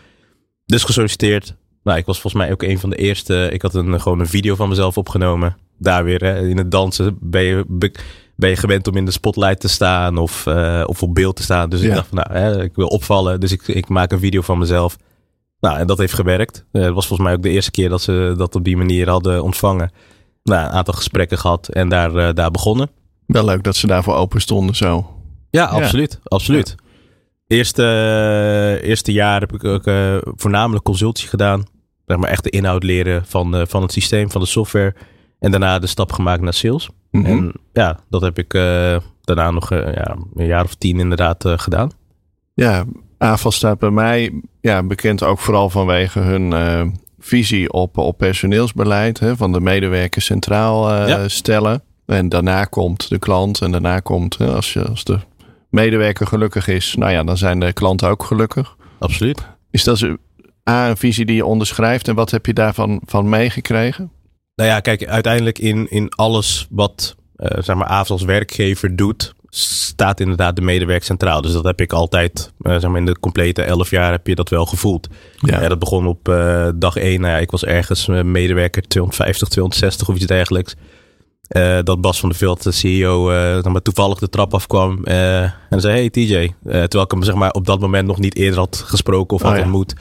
Dus 0.65 0.83
gesolliciteerd. 0.83 1.55
Nou, 1.83 1.97
ik 1.97 2.05
was 2.05 2.19
volgens 2.19 2.43
mij 2.43 2.51
ook 2.51 2.63
een 2.63 2.79
van 2.79 2.89
de 2.89 2.95
eerste. 2.95 3.49
Ik 3.51 3.61
had 3.61 3.73
een, 3.73 4.01
gewoon 4.01 4.19
een 4.19 4.27
video 4.27 4.55
van 4.55 4.69
mezelf 4.69 4.97
opgenomen. 4.97 5.57
Daar 5.79 6.03
weer 6.03 6.23
hè, 6.23 6.47
in 6.47 6.57
het 6.57 6.71
dansen 6.71 7.17
ben 7.21 7.43
je, 7.43 7.63
be- 7.67 7.91
ben 8.35 8.49
je 8.49 8.55
gewend 8.55 8.87
om 8.87 8.95
in 8.95 9.05
de 9.05 9.11
spotlight 9.11 9.59
te 9.59 9.67
staan 9.67 10.17
of, 10.17 10.47
eh, 10.47 10.83
of 10.85 11.03
op 11.03 11.15
beeld 11.15 11.35
te 11.35 11.43
staan. 11.43 11.69
Dus 11.69 11.81
ik 11.81 11.93
dacht 11.93 12.07
van, 12.07 12.17
nou, 12.17 12.39
hè, 12.39 12.63
ik 12.63 12.75
wil 12.75 12.87
opvallen. 12.87 13.39
Dus 13.39 13.51
ik, 13.51 13.67
ik 13.67 13.89
maak 13.89 14.11
een 14.11 14.19
video 14.19 14.41
van 14.41 14.57
mezelf. 14.57 14.97
Nou, 15.59 15.77
en 15.77 15.87
dat 15.87 15.97
heeft 15.97 16.13
gewerkt. 16.13 16.65
Eh, 16.71 16.81
Het 16.81 16.93
was 16.93 17.07
volgens 17.07 17.27
mij 17.27 17.37
ook 17.37 17.43
de 17.43 17.49
eerste 17.49 17.71
keer 17.71 17.89
dat 17.89 18.01
ze 18.01 18.33
dat 18.37 18.55
op 18.55 18.63
die 18.63 18.77
manier 18.77 19.09
hadden 19.09 19.43
ontvangen. 19.43 19.91
Nou, 20.43 20.65
een 20.65 20.71
aantal 20.71 20.93
gesprekken 20.93 21.37
gehad 21.37 21.67
en 21.67 21.89
daar, 21.89 22.15
eh, 22.15 22.33
daar 22.33 22.51
begonnen. 22.51 22.89
Wel 23.25 23.45
leuk 23.45 23.63
dat 23.63 23.75
ze 23.75 23.87
daarvoor 23.87 24.15
open 24.15 24.41
stonden 24.41 24.75
zo. 24.75 25.09
Ja, 25.49 25.65
absoluut. 25.65 26.19
Absoluut. 26.23 26.75
Eerste, 27.47 28.79
eerste 28.83 29.11
jaar 29.11 29.39
heb 29.39 29.53
ik 29.53 29.63
ook 29.63 29.83
voornamelijk 30.35 30.83
consultie 30.83 31.27
gedaan. 31.27 31.63
Zeg 32.05 32.17
maar 32.17 32.29
echt 32.29 32.43
de 32.43 32.49
inhoud 32.49 32.83
leren 32.83 33.25
van, 33.25 33.67
van 33.67 33.81
het 33.81 33.91
systeem, 33.91 34.31
van 34.31 34.41
de 34.41 34.47
software. 34.47 34.95
En 35.39 35.51
daarna 35.51 35.79
de 35.79 35.87
stap 35.87 36.11
gemaakt 36.11 36.41
naar 36.41 36.53
sales. 36.53 36.89
Mhm. 37.21 37.25
En 37.25 37.53
ja, 37.73 37.99
dat 38.09 38.21
heb 38.21 38.37
ik 38.37 38.53
eh, 38.53 38.97
daarna 39.21 39.51
nog 39.51 39.71
eh, 39.71 39.93
ja, 39.93 40.15
een 40.35 40.45
jaar 40.45 40.63
of 40.63 40.75
tien 40.75 40.99
inderdaad 40.99 41.45
eh, 41.45 41.53
gedaan. 41.57 41.91
Ja, 42.53 42.85
AFAS 43.17 43.55
staat 43.55 43.79
bij 43.79 43.89
mij 43.89 44.41
ja, 44.61 44.83
bekend 44.83 45.23
ook 45.23 45.39
vooral 45.39 45.69
vanwege 45.69 46.19
hun 46.19 46.53
visie 47.19 47.71
op, 47.73 47.97
op 47.97 48.17
personeelsbeleid. 48.17 49.19
Hè, 49.19 49.35
van 49.35 49.51
de 49.51 49.59
medewerker 49.59 50.21
centraal 50.21 51.07
Ja. 51.07 51.27
stellen. 51.27 51.83
En 52.05 52.29
daarna 52.29 52.63
komt 52.63 53.09
de 53.09 53.19
klant. 53.19 53.61
En 53.61 53.71
daarna 53.71 53.99
komt, 53.99 54.37
hè, 54.37 54.47
als, 54.47 54.73
je, 54.73 54.83
als 54.83 55.03
de 55.03 55.19
medewerker 55.69 56.27
gelukkig 56.27 56.67
is, 56.67 56.95
nou 56.95 57.11
ja, 57.11 57.23
dan 57.23 57.37
zijn 57.37 57.59
de 57.59 57.73
klanten 57.73 58.09
ook 58.09 58.23
gelukkig. 58.23 58.75
Absoluut. 58.99 59.47
Is 59.71 59.83
dat 59.83 60.03
A, 60.69 60.89
een 60.89 60.97
visie 60.97 61.25
die 61.25 61.35
je 61.35 61.45
onderschrijft? 61.45 62.07
En 62.07 62.15
wat 62.15 62.31
heb 62.31 62.45
je 62.45 62.53
daarvan 62.53 63.01
van 63.05 63.29
meegekregen? 63.29 64.11
Nou 64.55 64.69
ja, 64.69 64.79
kijk, 64.79 65.05
uiteindelijk 65.07 65.59
in, 65.59 65.89
in 65.89 66.09
alles 66.09 66.67
wat 66.69 67.15
eh, 67.35 67.63
zeg 67.63 67.75
maar 67.75 67.87
AVS 67.87 68.09
als 68.09 68.23
werkgever 68.23 68.95
doet, 68.95 69.33
staat 69.57 70.19
inderdaad 70.19 70.55
de 70.55 70.61
medewerker 70.61 71.05
centraal. 71.05 71.41
Dus 71.41 71.51
dat 71.51 71.63
heb 71.63 71.81
ik 71.81 71.93
altijd, 71.93 72.53
eh, 72.61 72.71
zeg 72.71 72.89
maar 72.89 72.99
in 72.99 73.05
de 73.05 73.19
complete 73.19 73.61
elf 73.61 73.89
jaar 73.89 74.11
heb 74.11 74.27
je 74.27 74.35
dat 74.35 74.49
wel 74.49 74.65
gevoeld. 74.65 75.07
Ja. 75.35 75.61
Ja, 75.61 75.67
dat 75.67 75.79
begon 75.79 76.07
op 76.07 76.29
eh, 76.29 76.69
dag 76.75 76.95
één. 76.95 77.21
Nou 77.21 77.33
ja, 77.33 77.39
ik 77.39 77.51
was 77.51 77.65
ergens 77.65 78.07
medewerker 78.07 78.81
250, 78.81 79.47
260 79.47 80.09
of 80.09 80.15
iets 80.15 80.25
dergelijks. 80.25 80.75
Eh, 81.47 81.79
dat 81.83 82.01
Bas 82.01 82.19
van 82.19 82.29
der 82.29 82.37
Veld, 82.37 82.63
de 82.63 82.71
CEO, 82.71 83.29
zeg 83.31 83.63
maar, 83.63 83.81
toevallig 83.81 84.19
de 84.19 84.29
trap 84.29 84.53
afkwam 84.53 85.03
en 85.03 85.81
zei: 85.81 85.93
Hey 85.93 86.09
TJ. 86.09 86.53
Terwijl 86.63 87.03
ik 87.03 87.11
hem 87.11 87.23
zeg 87.23 87.35
maar, 87.35 87.51
op 87.51 87.65
dat 87.65 87.79
moment 87.79 88.07
nog 88.07 88.19
niet 88.19 88.35
eerder 88.35 88.59
had 88.59 88.83
gesproken 88.85 89.35
of 89.35 89.41
Oh 89.43 89.47
had 89.47 89.57
ja. 89.57 89.63
ontmoet. 89.63 89.93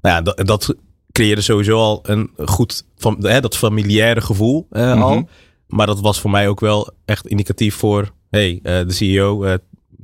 Nou 0.00 0.14
ja, 0.14 0.22
dat, 0.22 0.46
dat 0.46 0.74
creëerde 1.20 1.42
sowieso 1.42 1.76
al 1.78 2.00
een 2.02 2.30
goed, 2.44 2.84
van, 2.96 3.16
hè, 3.26 3.40
dat 3.40 3.56
familiaire 3.56 4.20
gevoel 4.20 4.66
eh, 4.70 4.92
Mhm. 4.94 5.02
al. 5.02 5.28
Maar 5.66 5.86
dat 5.86 6.00
was 6.00 6.20
voor 6.20 6.30
mij 6.30 6.48
ook 6.48 6.60
wel 6.60 6.90
echt 7.04 7.26
indicatief 7.26 7.74
voor: 7.74 8.10
hey, 8.30 8.60
eh, 8.62 8.78
de 8.86 8.92
CEO, 8.92 9.44
eh 9.44 9.54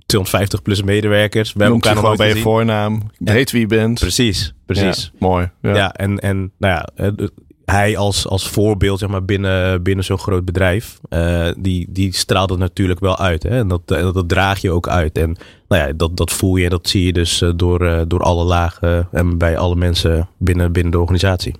250 0.06 0.62
plus 0.62 0.82
medewerkers. 0.82 1.52
We 1.52 1.58
hebben 1.58 1.76
elkaar 1.76 1.94
nog 1.94 2.02
gewoon 2.02 2.16
bij 2.16 2.28
je 2.28 2.36
voornaam. 2.42 3.02
Weet 3.18 3.50
wie 3.50 3.60
je 3.60 3.66
bent. 3.66 3.98
Precies, 3.98 4.54
precies. 4.66 5.10
Ja, 5.12 5.26
mooi. 5.26 5.50
Ja. 5.62 5.74
Ja, 5.74 5.92
en, 5.94 6.18
en 6.18 6.52
nou 6.58 6.74
ja, 6.74 6.88
eh, 6.94 7.26
hij 7.66 7.96
als, 7.96 8.26
als 8.26 8.48
voorbeeld 8.48 8.98
zeg 8.98 9.08
maar, 9.08 9.24
binnen, 9.24 9.82
binnen 9.82 10.04
zo'n 10.04 10.18
groot 10.18 10.44
bedrijf, 10.44 10.98
eh, 11.08 11.48
die, 11.58 11.86
die 11.88 12.14
straalt 12.14 12.50
het 12.50 12.58
natuurlijk 12.58 13.00
wel 13.00 13.18
uit. 13.18 13.42
Hè? 13.42 13.58
En 13.58 13.68
dat, 13.68 13.80
eh, 13.86 14.00
dat, 14.00 14.14
dat 14.14 14.28
draag 14.28 14.60
je 14.60 14.70
ook 14.70 14.88
uit. 14.88 15.18
En 15.18 15.36
nou 15.68 15.86
ja, 15.86 15.92
dat, 15.92 16.16
dat 16.16 16.32
voel 16.32 16.56
je 16.56 16.64
en 16.64 16.70
dat 16.70 16.88
zie 16.88 17.04
je 17.04 17.12
dus 17.12 17.42
eh, 17.42 17.50
door, 17.56 18.04
door 18.08 18.20
alle 18.20 18.44
lagen 18.44 19.08
en 19.12 19.38
bij 19.38 19.58
alle 19.58 19.76
mensen 19.76 20.28
binnen, 20.38 20.72
binnen 20.72 20.92
de 20.92 21.00
organisatie. 21.00 21.54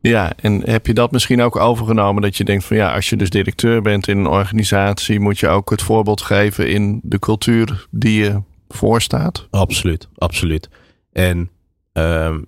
Ja, 0.00 0.32
en 0.36 0.70
heb 0.70 0.86
je 0.86 0.94
dat 0.94 1.10
misschien 1.10 1.42
ook 1.42 1.56
overgenomen 1.56 2.22
dat 2.22 2.36
je 2.36 2.44
denkt 2.44 2.64
van 2.64 2.76
ja, 2.76 2.94
als 2.94 3.08
je 3.08 3.16
dus 3.16 3.30
directeur 3.30 3.82
bent 3.82 4.08
in 4.08 4.18
een 4.18 4.26
organisatie, 4.26 5.20
moet 5.20 5.38
je 5.38 5.48
ook 5.48 5.70
het 5.70 5.82
voorbeeld 5.82 6.20
geven 6.20 6.70
in 6.70 7.00
de 7.02 7.18
cultuur 7.18 7.86
die 7.90 8.22
je 8.22 8.42
voorstaat? 8.68 9.46
Absoluut, 9.50 10.08
absoluut. 10.16 10.68
En 11.12 11.50
ehm, 11.92 12.38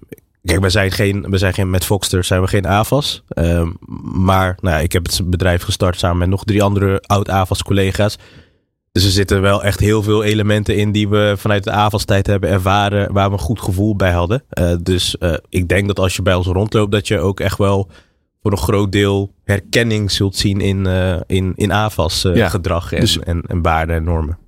kijk, 0.42 0.60
wij 0.60 0.70
zijn 0.70 0.90
geen, 0.90 1.26
wij 1.28 1.38
zijn 1.38 1.54
geen 1.54 1.70
met 1.70 1.84
Foxter 1.84 2.24
zijn 2.24 2.40
we 2.40 2.46
geen 2.46 2.66
AVAS. 2.66 3.22
Ehm, 3.28 3.68
maar 4.24 4.58
nou 4.60 4.76
ja, 4.76 4.82
ik 4.82 4.92
heb 4.92 5.06
het 5.06 5.30
bedrijf 5.30 5.62
gestart 5.62 5.98
samen 5.98 6.18
met 6.18 6.28
nog 6.28 6.44
drie 6.44 6.62
andere 6.62 7.02
oud-AVAS 7.06 7.62
collega's. 7.62 8.18
Dus 8.92 9.04
er 9.04 9.10
zitten 9.10 9.40
wel 9.40 9.62
echt 9.64 9.80
heel 9.80 10.02
veel 10.02 10.24
elementen 10.24 10.76
in 10.76 10.92
die 10.92 11.08
we 11.08 11.34
vanuit 11.36 11.64
de 11.64 11.70
AVAS-tijd 11.70 12.26
hebben 12.26 12.50
ervaren, 12.50 13.12
waar 13.12 13.26
we 13.26 13.32
een 13.32 13.38
goed 13.42 13.60
gevoel 13.60 13.96
bij 13.96 14.12
hadden. 14.12 14.42
Eh, 14.48 14.72
dus 14.82 15.18
eh, 15.18 15.34
ik 15.48 15.68
denk 15.68 15.86
dat 15.86 15.98
als 15.98 16.16
je 16.16 16.22
bij 16.22 16.34
ons 16.34 16.46
rondloopt, 16.46 16.92
dat 16.92 17.08
je 17.08 17.18
ook 17.18 17.40
echt 17.40 17.58
wel 17.58 17.88
voor 18.42 18.52
een 18.52 18.58
groot 18.58 18.92
deel 18.92 19.34
herkenning 19.44 20.10
zult 20.10 20.36
zien 20.36 20.60
in, 20.60 20.86
eh, 20.86 21.16
in, 21.26 21.52
in 21.56 21.72
AVAS-gedrag 21.72 22.92
en, 22.92 23.00
dus- 23.00 23.18
en, 23.18 23.42
en 23.46 23.62
waarden 23.62 23.96
en 23.96 24.04
normen. 24.04 24.38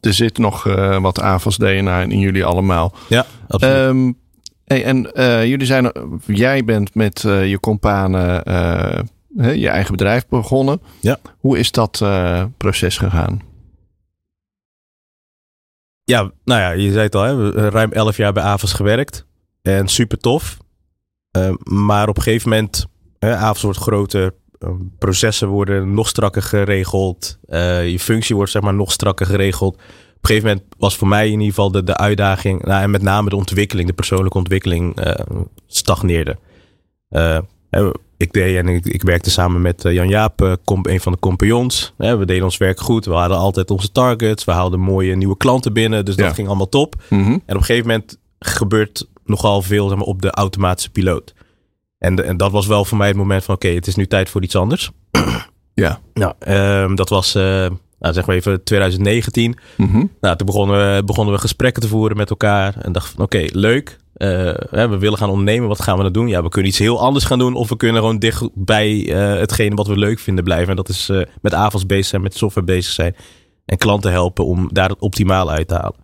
Er 0.00 0.14
zit 0.14 0.38
nog 0.38 0.62
wat 1.00 1.20
AVAS 1.20 1.56
DNA 1.56 2.00
in 2.00 2.18
jullie 2.18 2.44
allemaal. 2.44 2.94
Ja, 3.08 3.26
absoluut. 3.48 3.74
Ehm, 3.74 4.12
hey, 4.68 4.84
en 4.84 5.12
eh, 5.12 5.44
jullie 5.44 5.66
zijn, 5.66 5.92
jij 6.26 6.64
bent 6.64 6.94
met 6.94 7.24
eh, 7.24 7.48
je 7.48 7.60
companen 7.60 8.44
eh, 8.44 9.00
je 9.54 9.68
eigen 9.68 9.90
bedrijf 9.90 10.26
begonnen. 10.26 10.80
Ja. 11.00 11.18
Hoe 11.38 11.58
is 11.58 11.72
dat 11.72 12.04
proces 12.56 12.98
gegaan? 12.98 13.42
Ja, 16.04 16.30
nou 16.44 16.60
ja, 16.60 16.70
je 16.70 16.92
zei 16.92 17.04
het 17.04 17.14
al, 17.14 17.22
hè, 17.22 17.36
we 17.36 17.42
hebben 17.42 17.70
ruim 17.70 17.92
11 17.92 18.16
jaar 18.16 18.32
bij 18.32 18.42
Avas 18.42 18.72
gewerkt. 18.72 19.26
En 19.62 19.88
super 19.88 20.18
tof. 20.18 20.58
Maar 21.62 22.08
op 22.08 22.16
een 22.16 22.22
gegeven 22.22 22.48
moment, 22.48 22.86
hè, 23.18 23.36
Avas 23.36 23.62
wordt 23.62 23.78
groter. 23.78 24.34
processen 24.98 25.48
worden 25.48 25.94
nog 25.94 26.08
strakker 26.08 26.42
geregeld. 26.42 27.38
je 27.84 27.96
functie 27.98 28.36
wordt 28.36 28.50
zeg 28.50 28.62
maar 28.62 28.74
nog 28.74 28.92
strakker 28.92 29.26
geregeld. 29.26 29.78
Op 30.18 30.24
een 30.24 30.36
gegeven 30.36 30.48
moment 30.48 30.74
was 30.78 30.96
voor 30.96 31.08
mij 31.08 31.26
in 31.26 31.32
ieder 31.32 31.46
geval 31.46 31.70
de, 31.70 31.84
de 31.84 31.96
uitdaging, 31.96 32.62
nou, 32.64 32.82
en 32.82 32.90
met 32.90 33.02
name 33.02 33.28
de 33.28 33.36
ontwikkeling, 33.36 33.88
de 33.88 33.94
persoonlijke 33.94 34.38
ontwikkeling, 34.38 34.96
eh, 34.96 35.26
stagneerde. 35.66 36.36
Eh, 37.08 37.38
ik 38.16 38.32
deed 38.32 38.56
en 38.56 38.68
ik, 38.68 38.86
ik 38.86 39.02
werkte 39.02 39.30
samen 39.30 39.60
met 39.60 39.84
eh, 39.84 39.92
Jan 39.92 40.08
Jaap, 40.08 40.40
een 40.82 41.00
van 41.00 41.12
de 41.12 41.18
compagnons. 41.18 41.94
we 41.96 42.24
deden 42.24 42.44
ons 42.44 42.56
werk 42.56 42.80
goed. 42.80 43.04
We 43.04 43.12
hadden 43.12 43.38
altijd 43.38 43.70
onze 43.70 43.92
targets. 43.92 44.44
We 44.44 44.52
haalden 44.52 44.80
mooie 44.80 45.16
nieuwe 45.16 45.36
klanten 45.36 45.72
binnen. 45.72 46.04
Dus 46.04 46.16
dat 46.16 46.34
ging 46.34 46.48
allemaal 46.48 46.68
top. 46.68 46.94
Mhm. 47.08 47.22
En 47.22 47.34
op 47.34 47.42
een 47.48 47.64
gegeven 47.64 47.86
moment 47.86 48.18
gebeurt 48.38 49.08
nogal 49.24 49.62
veel 49.62 49.88
zeg 49.88 49.98
maar, 49.98 50.06
op 50.06 50.22
de 50.22 50.30
automatische 50.30 50.90
piloot. 50.90 51.34
En, 51.98 52.24
en 52.24 52.36
dat 52.36 52.52
was 52.52 52.66
wel 52.66 52.84
voor 52.84 52.98
mij 52.98 53.08
het 53.08 53.16
moment 53.16 53.44
van 53.44 53.54
oké, 53.54 53.68
het 53.68 53.86
is 53.86 53.94
nu 53.94 54.06
tijd 54.06 54.28
voor 54.28 54.42
iets 54.42 54.56
anders. 54.56 54.90
Ja. 55.74 56.00
Nou, 56.14 56.32
ehm, 56.38 56.94
dat 56.94 57.08
was 57.08 57.36
uh, 57.36 57.66
nou, 57.98 58.14
zeg 58.14 58.26
maar 58.26 58.36
even 58.36 58.64
2019. 58.64 59.58
Mhm. 59.76 60.04
Nou, 60.20 60.36
toen 60.36 60.46
begonnen 60.46 60.96
we, 60.96 61.04
begonnen 61.04 61.34
we 61.34 61.40
gesprekken 61.40 61.82
te 61.82 61.88
voeren 61.88 62.16
met 62.16 62.30
elkaar. 62.30 62.74
En 62.78 62.92
dachten 62.92 63.14
van 63.14 63.24
oké, 63.24 63.44
leuk. 63.52 63.98
Uh, 64.18 64.54
we 64.70 64.98
willen 64.98 65.18
gaan 65.18 65.30
ondernemen. 65.30 65.68
Wat 65.68 65.82
gaan 65.82 65.96
we 65.96 66.02
dan 66.02 66.12
doen? 66.12 66.28
Ja, 66.28 66.42
we 66.42 66.48
kunnen 66.48 66.70
iets 66.70 66.78
heel 66.78 67.00
anders 67.00 67.24
gaan 67.24 67.38
doen. 67.38 67.54
Of 67.54 67.68
we 67.68 67.76
kunnen 67.76 68.00
gewoon 68.00 68.18
dicht 68.18 68.48
bij 68.54 68.90
uh, 68.90 69.38
hetgene 69.38 69.74
wat 69.74 69.86
we 69.86 69.96
leuk 69.96 70.18
vinden 70.18 70.44
blijven. 70.44 70.68
En 70.68 70.76
dat 70.76 70.88
is 70.88 71.08
uh, 71.10 71.22
met 71.40 71.54
avonds 71.54 71.86
bezig 71.86 72.06
zijn, 72.06 72.22
met 72.22 72.36
software 72.36 72.66
bezig 72.66 72.92
zijn. 72.92 73.16
En 73.64 73.78
klanten 73.78 74.10
helpen 74.10 74.44
om 74.44 74.68
daar 74.72 74.88
het 74.88 75.00
optimaal 75.00 75.50
uit 75.50 75.68
te 75.68 75.74
halen. 75.74 75.96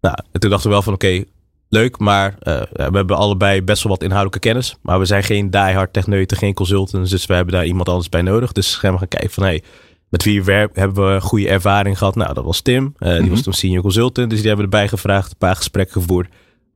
Nou, 0.00 0.16
en 0.32 0.40
toen 0.40 0.50
dachten 0.50 0.68
we 0.68 0.74
wel 0.74 0.84
van 0.84 0.92
oké, 0.92 1.24
leuk. 1.68 1.98
Maar 1.98 2.34
we 2.38 2.68
hebben 2.92 3.16
allebei 3.16 3.62
best 3.62 3.82
wel 3.82 3.92
wat 3.92 4.02
inhoudelijke 4.02 4.48
kennis. 4.48 4.76
Maar 4.82 4.98
we 4.98 5.04
zijn 5.04 5.22
geen 5.22 5.50
diehard 5.50 5.92
techneuten, 5.92 6.36
geen 6.36 6.54
consultants. 6.54 7.10
Dus 7.10 7.26
we 7.26 7.34
hebben 7.34 7.54
daar 7.54 7.66
iemand 7.66 7.88
anders 7.88 8.08
bij 8.08 8.22
nodig. 8.22 8.52
Dus 8.52 8.76
gaan 8.76 8.92
we 8.92 8.98
gaan 8.98 9.08
kijken 9.08 9.30
van 9.30 9.42
hey, 9.42 9.62
met 10.08 10.24
wie 10.24 10.44
we 10.44 10.68
hebben 10.72 11.14
we 11.14 11.20
goede 11.20 11.48
ervaring 11.48 11.98
gehad. 11.98 12.14
Nou, 12.14 12.34
dat 12.34 12.44
was 12.44 12.60
Tim. 12.60 12.94
die 12.98 13.10
mm 13.10 13.18
-hmm. 13.18 13.30
was 13.30 13.42
toen 13.42 13.52
senior 13.52 13.82
consultant. 13.82 14.30
Dus 14.30 14.38
die 14.38 14.48
hebben 14.48 14.66
we 14.66 14.72
erbij 14.72 14.88
gevraagd. 14.88 15.30
Een 15.30 15.38
paar 15.38 15.56
gesprekken 15.56 16.02
gevoerd 16.02 16.28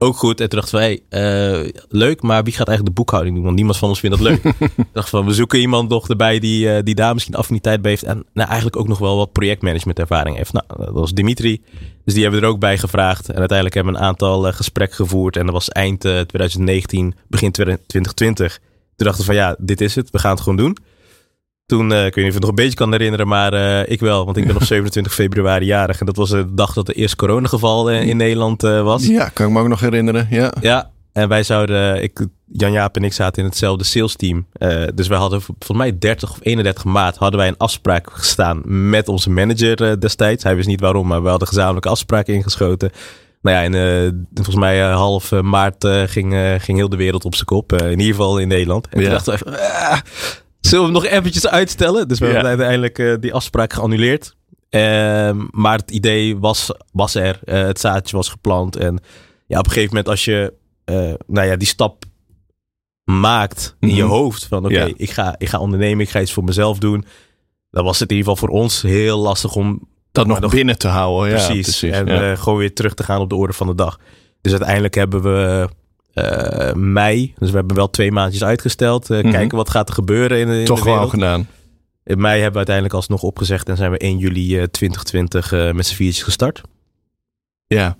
ook 0.02 0.16
goed. 0.16 0.40
En 0.40 0.48
toen 0.48 0.58
dachten 0.58 0.78
wij, 0.78 1.02
hey, 1.08 1.64
uh, 1.64 1.68
leuk, 1.88 2.22
maar 2.22 2.42
wie 2.42 2.52
gaat 2.52 2.68
eigenlijk 2.68 2.96
de 2.96 3.02
boekhouding 3.02 3.34
doen? 3.34 3.44
Want 3.44 3.56
niemand 3.56 3.78
van 3.78 3.88
ons 3.88 4.00
vindt 4.00 4.18
dat 4.18 4.26
leuk. 4.26 4.54
dacht 4.92 5.08
van, 5.08 5.26
we 5.26 5.34
zoeken 5.34 5.60
iemand 5.60 5.88
nog 5.88 6.08
erbij 6.08 6.38
die, 6.38 6.66
uh, 6.66 6.78
die 6.82 6.94
daar 6.94 7.14
misschien 7.14 7.34
affiniteit 7.34 7.82
bij 7.82 7.90
heeft. 7.90 8.02
En 8.02 8.24
nou, 8.32 8.48
eigenlijk 8.48 8.76
ook 8.76 8.88
nog 8.88 8.98
wel 8.98 9.16
wat 9.16 9.32
projectmanagement 9.32 9.98
ervaring 9.98 10.36
heeft. 10.36 10.52
Nou, 10.52 10.64
dat 10.68 10.90
was 10.92 11.12
Dimitri. 11.12 11.62
Dus 12.04 12.14
die 12.14 12.22
hebben 12.22 12.40
we 12.40 12.46
er 12.46 12.52
ook 12.52 12.60
bij 12.60 12.78
gevraagd. 12.78 13.28
En 13.28 13.38
uiteindelijk 13.38 13.74
hebben 13.74 13.92
we 13.92 13.98
een 13.98 14.04
aantal 14.04 14.52
gesprekken 14.52 14.96
gevoerd. 14.96 15.36
En 15.36 15.44
dat 15.44 15.54
was 15.54 15.68
eind 15.68 16.00
2019, 16.00 17.14
begin 17.28 17.52
2020. 17.52 18.58
Toen 18.96 19.06
dachten 19.06 19.20
we 19.20 19.32
van, 19.32 19.34
ja, 19.34 19.56
dit 19.58 19.80
is 19.80 19.94
het. 19.94 20.10
We 20.10 20.18
gaan 20.18 20.30
het 20.30 20.40
gewoon 20.40 20.56
doen. 20.56 20.76
Toen, 21.66 21.90
uh, 21.90 22.07
ik 22.07 22.14
weet 22.14 22.25
niet 22.25 22.25
of 22.25 22.25
je 22.25 22.33
het 22.33 22.40
nog 22.40 22.49
een 22.49 22.54
beetje 22.54 22.75
kan 22.76 22.92
herinneren, 22.92 23.28
maar 23.28 23.54
uh, 23.54 23.90
ik 23.90 24.00
wel. 24.00 24.25
Want 24.25 24.37
ik 24.37 24.47
ben 24.47 24.57
op 24.57 24.62
27 24.75 25.14
februari 25.14 25.64
jarig. 25.66 26.00
En 26.00 26.07
dat 26.07 26.16
was 26.16 26.31
de 26.31 26.54
dag 26.54 26.73
dat 26.73 26.87
de 26.87 26.92
eerste 26.92 27.16
coronageval 27.16 27.90
uh, 27.92 28.02
in 28.02 28.16
Nederland 28.16 28.62
was. 28.62 29.07
Ja, 29.07 29.28
kan 29.28 29.47
ik 29.47 29.52
me 29.52 29.61
ook 29.61 29.69
nog 29.69 29.81
herinneren. 29.81 30.26
Ja, 30.31 30.52
ja 30.61 30.90
en 31.12 31.28
wij 31.28 31.42
zouden, 31.42 32.02
ik, 32.02 32.26
Jan-Jaap 32.52 32.97
en 32.97 33.04
ik 33.04 33.12
zaten 33.12 33.42
in 33.42 33.49
hetzelfde 33.49 33.85
sales 33.85 34.16
team. 34.16 34.47
dus 34.95 35.09
wij 35.09 35.19
hadden 35.19 35.40
volgens 35.42 35.78
mij 35.78 35.99
30 35.99 36.31
of 36.31 36.38
31 36.42 36.85
maart 36.85 37.16
hadden 37.16 37.38
wij 37.40 37.49
een 37.49 37.57
afspraak 37.57 38.09
gestaan 38.12 38.62
met 38.90 39.09
onze 39.09 39.31
manager 39.31 40.00
destijds. 40.00 40.45
Hij 40.45 40.57
wist 40.57 40.69
niet 40.69 40.81
waarom, 40.81 41.07
maar 41.07 41.23
we 41.23 41.28
hadden 41.28 41.49
gezamenlijke 41.49 41.88
afspraken 41.88 42.35
ingeschoten. 42.35 42.90
Nou 43.42 43.57
ja, 43.57 43.62
en 43.78 44.26
volgens 44.35 44.57
mij 44.57 44.81
half 44.81 45.31
maart 45.40 45.87
ging, 46.07 46.35
ging 46.59 46.78
heel 46.78 46.88
de 46.88 46.97
wereld 46.97 47.25
op 47.25 47.35
zijn 47.35 47.47
kop. 47.47 47.73
in 47.73 47.90
ieder 47.90 48.07
geval 48.14 48.38
in 48.38 48.49
Nederland. 48.49 48.88
En 48.88 49.00
Ja. 49.00 49.04
toen 49.07 49.14
dachten 49.14 49.33
we 49.33 49.57
even, 49.57 49.71
ah, 49.90 49.99
zullen 50.73 50.87
we 50.93 50.93
hem 50.93 51.02
nog 51.02 51.12
eventjes 51.19 51.47
uitstellen? 51.49 52.09
Dus 52.09 52.19
we 52.19 52.26
Ja. 52.26 52.33
hebben 52.33 52.49
uiteindelijk 52.50 52.99
eh, 52.99 53.14
die 53.21 53.35
afspraak 53.35 53.73
geannuleerd. 53.73 54.35
Ehm, 54.69 55.37
maar 55.50 55.79
het 55.79 55.91
idee 55.91 56.38
was, 56.38 56.71
was 56.93 57.14
er. 57.14 57.41
Eh, 57.45 57.62
het 57.62 57.81
zaadje 57.81 58.17
was 58.17 58.29
geplant. 58.29 58.76
En 58.76 59.00
ja, 59.47 59.59
op 59.59 59.64
een 59.64 59.71
gegeven 59.73 59.88
moment 59.95 60.09
als 60.09 60.25
je 60.25 60.52
eh, 60.85 61.12
nou 61.26 61.47
ja, 61.47 61.57
die 61.57 61.69
stap 61.69 62.05
maakt 63.05 63.76
in 63.81 63.95
je 63.95 64.02
Mhm. 64.02 64.12
hoofd. 64.12 64.47
Van 64.47 64.64
oké, 64.64 64.75
Ja. 64.85 64.93
ik, 64.97 65.11
ga, 65.11 65.35
ik 65.38 65.49
ga 65.49 65.59
ondernemen. 65.59 66.00
Ik 66.05 66.11
ga 66.11 66.21
iets 66.21 66.33
voor 66.33 66.45
mezelf 66.45 66.79
doen. 66.79 67.05
Dan 67.71 67.85
was 67.85 67.99
het 67.99 68.11
in 68.11 68.17
ieder 68.17 68.33
geval 68.33 68.49
voor 68.49 68.59
ons 68.59 68.83
heel 68.83 69.19
lastig 69.19 69.55
om 69.55 69.88
Dat 70.12 70.26
nog 70.26 70.41
nog- 70.41 70.50
binnen 70.52 70.79
te 70.79 70.88
houden. 70.88 71.31
Ja, 71.38 71.47
precies. 71.47 71.83
en 71.83 72.38
gewoon 72.38 72.59
weer 72.59 72.75
terug 72.75 72.95
te 72.95 73.02
gaan 73.02 73.21
op 73.21 73.29
de 73.29 73.35
orde 73.35 73.52
van 73.52 73.67
de 73.67 73.75
dag. 73.75 73.99
Dus 74.41 74.52
uiteindelijk 74.52 74.95
hebben 74.95 75.23
we 75.23 75.69
eh, 76.14 76.73
mei, 76.75 77.35
dus 77.38 77.50
we 77.50 77.57
hebben 77.57 77.76
wel 77.76 77.90
twee 77.90 78.12
maandjes 78.12 78.45
uitgesteld. 78.45 79.11
eh, 79.11 79.19
Mhm. 79.23 79.31
Kijken 79.31 79.57
wat 79.57 79.71
gaat 79.71 79.88
er 79.88 79.95
gebeuren 79.95 80.38
in, 80.38 80.49
in 80.49 80.64
Toch 80.64 80.76
de 80.83 80.83
gewoon 80.90 81.11
gedaan. 81.11 81.47
In 82.04 82.21
mei 82.21 82.33
hebben 82.35 82.50
we 82.52 82.57
uiteindelijk 82.57 82.95
alsnog 82.95 83.23
opgezegd 83.23 83.69
en 83.69 83.76
zijn 83.76 83.90
we 83.90 83.99
1 83.99 84.19
juli 84.19 84.59
eh, 84.59 84.64
2020 84.64 85.52
eh, 85.52 85.73
met 85.73 85.87
z'n 85.87 85.95
viertjes 85.95 86.23
gestart. 86.25 86.61
Ja. 87.66 87.97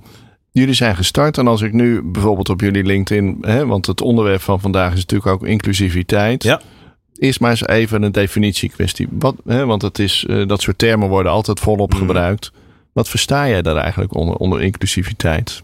Jullie 0.51 0.75
zijn 0.75 0.97
gestart 0.97 1.39
en 1.39 1.47
als 1.47 1.61
ik 1.63 1.73
nu 1.73 2.03
bijvoorbeeld 2.03 2.49
op 2.49 2.61
jullie 2.61 2.85
LinkedIn, 2.85 3.39
hè, 3.41 3.67
want 3.67 3.87
het 3.87 4.01
onderwerp 4.01 4.41
van 4.41 4.61
vandaag 4.61 4.93
is 4.93 4.99
natuurlijk 4.99 5.31
ook 5.33 5.47
inclusiviteit. 5.47 6.43
Ja. 6.43 6.61
Eerst 7.15 7.41
maar 7.41 7.51
eens 7.51 7.67
even 7.67 8.03
een 8.03 8.13
definitiekwestie. 8.13 9.09
Wat, 9.11 9.35
hè, 9.47 9.67
want 9.67 9.83
het 9.83 9.99
is, 9.99 10.27
dat 10.47 10.61
soort 10.63 10.79
termen 10.79 11.09
worden 11.09 11.33
altijd 11.33 11.61
volop 11.61 11.91
Mhm. 11.91 11.99
gebruikt. 11.99 12.53
Wat 12.93 13.09
versta 13.09 13.49
jij 13.49 13.63
daar 13.63 13.77
eigenlijk 13.77 14.15
onder, 14.15 14.37
onder 14.37 14.63
inclusiviteit? 14.63 15.63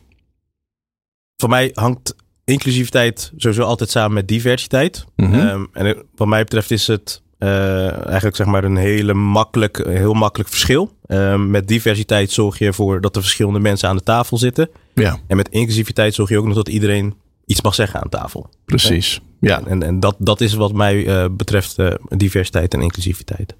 Voor 1.36 1.48
mij 1.48 1.70
hangt 1.74 2.14
inclusiviteit 2.48 3.32
sowieso 3.36 3.62
altijd 3.62 3.90
samen 3.90 4.12
met 4.12 4.28
diversiteit. 4.28 5.04
Mhm. 5.16 5.34
Ehm, 5.34 5.64
en 5.72 6.02
wat 6.16 6.28
mij 6.28 6.42
betreft 6.42 6.70
is 6.70 6.86
het 6.86 7.22
eh, 7.38 8.06
eigenlijk 8.06 8.36
zeg 8.36 8.46
maar 8.46 8.64
een 8.64 8.76
hele 8.76 9.14
makkelijk, 9.14 9.86
heel 9.86 10.14
makkelijk 10.14 10.50
verschil. 10.50 10.92
Ehm, 11.06 11.50
met 11.50 11.68
diversiteit 11.68 12.30
zorg 12.30 12.58
je 12.58 12.66
ervoor 12.66 13.00
dat 13.00 13.16
er 13.16 13.22
verschillende 13.22 13.58
mensen 13.58 13.88
aan 13.88 13.96
de 13.96 14.02
tafel 14.02 14.38
zitten. 14.38 14.68
Ja, 14.94 15.18
En 15.26 15.36
met 15.36 15.48
inclusiviteit 15.48 16.14
zorg 16.14 16.28
je 16.28 16.38
ook 16.38 16.46
nog 16.46 16.54
dat 16.54 16.68
iedereen 16.68 17.14
iets 17.46 17.62
mag 17.62 17.74
zeggen 17.74 18.02
aan 18.02 18.08
tafel. 18.08 18.48
precies. 18.64 19.20
Ja, 19.40 19.62
En, 19.66 19.82
en 19.82 20.00
dat, 20.00 20.16
dat 20.18 20.40
is 20.40 20.54
wat 20.54 20.72
mij 20.72 21.06
eh, 21.06 21.24
betreft 21.30 21.78
eh, 21.78 21.92
diversiteit 22.08 22.74
en 22.74 22.82
inclusiviteit. 22.82 23.54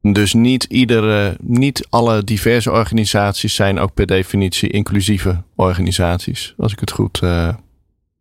dus 0.00 0.32
niet 0.34 0.64
iedere, 0.64 1.36
niet 1.40 1.86
alle 1.90 2.24
diverse 2.24 2.70
organisaties 2.70 3.54
zijn 3.54 3.78
ook 3.78 3.94
per 3.94 4.06
definitie 4.06 4.68
inclusieve 4.70 5.42
organisaties. 5.56 6.54
Als 6.58 6.72
ik 6.72 6.80
het 6.80 6.90
goed. 6.90 7.20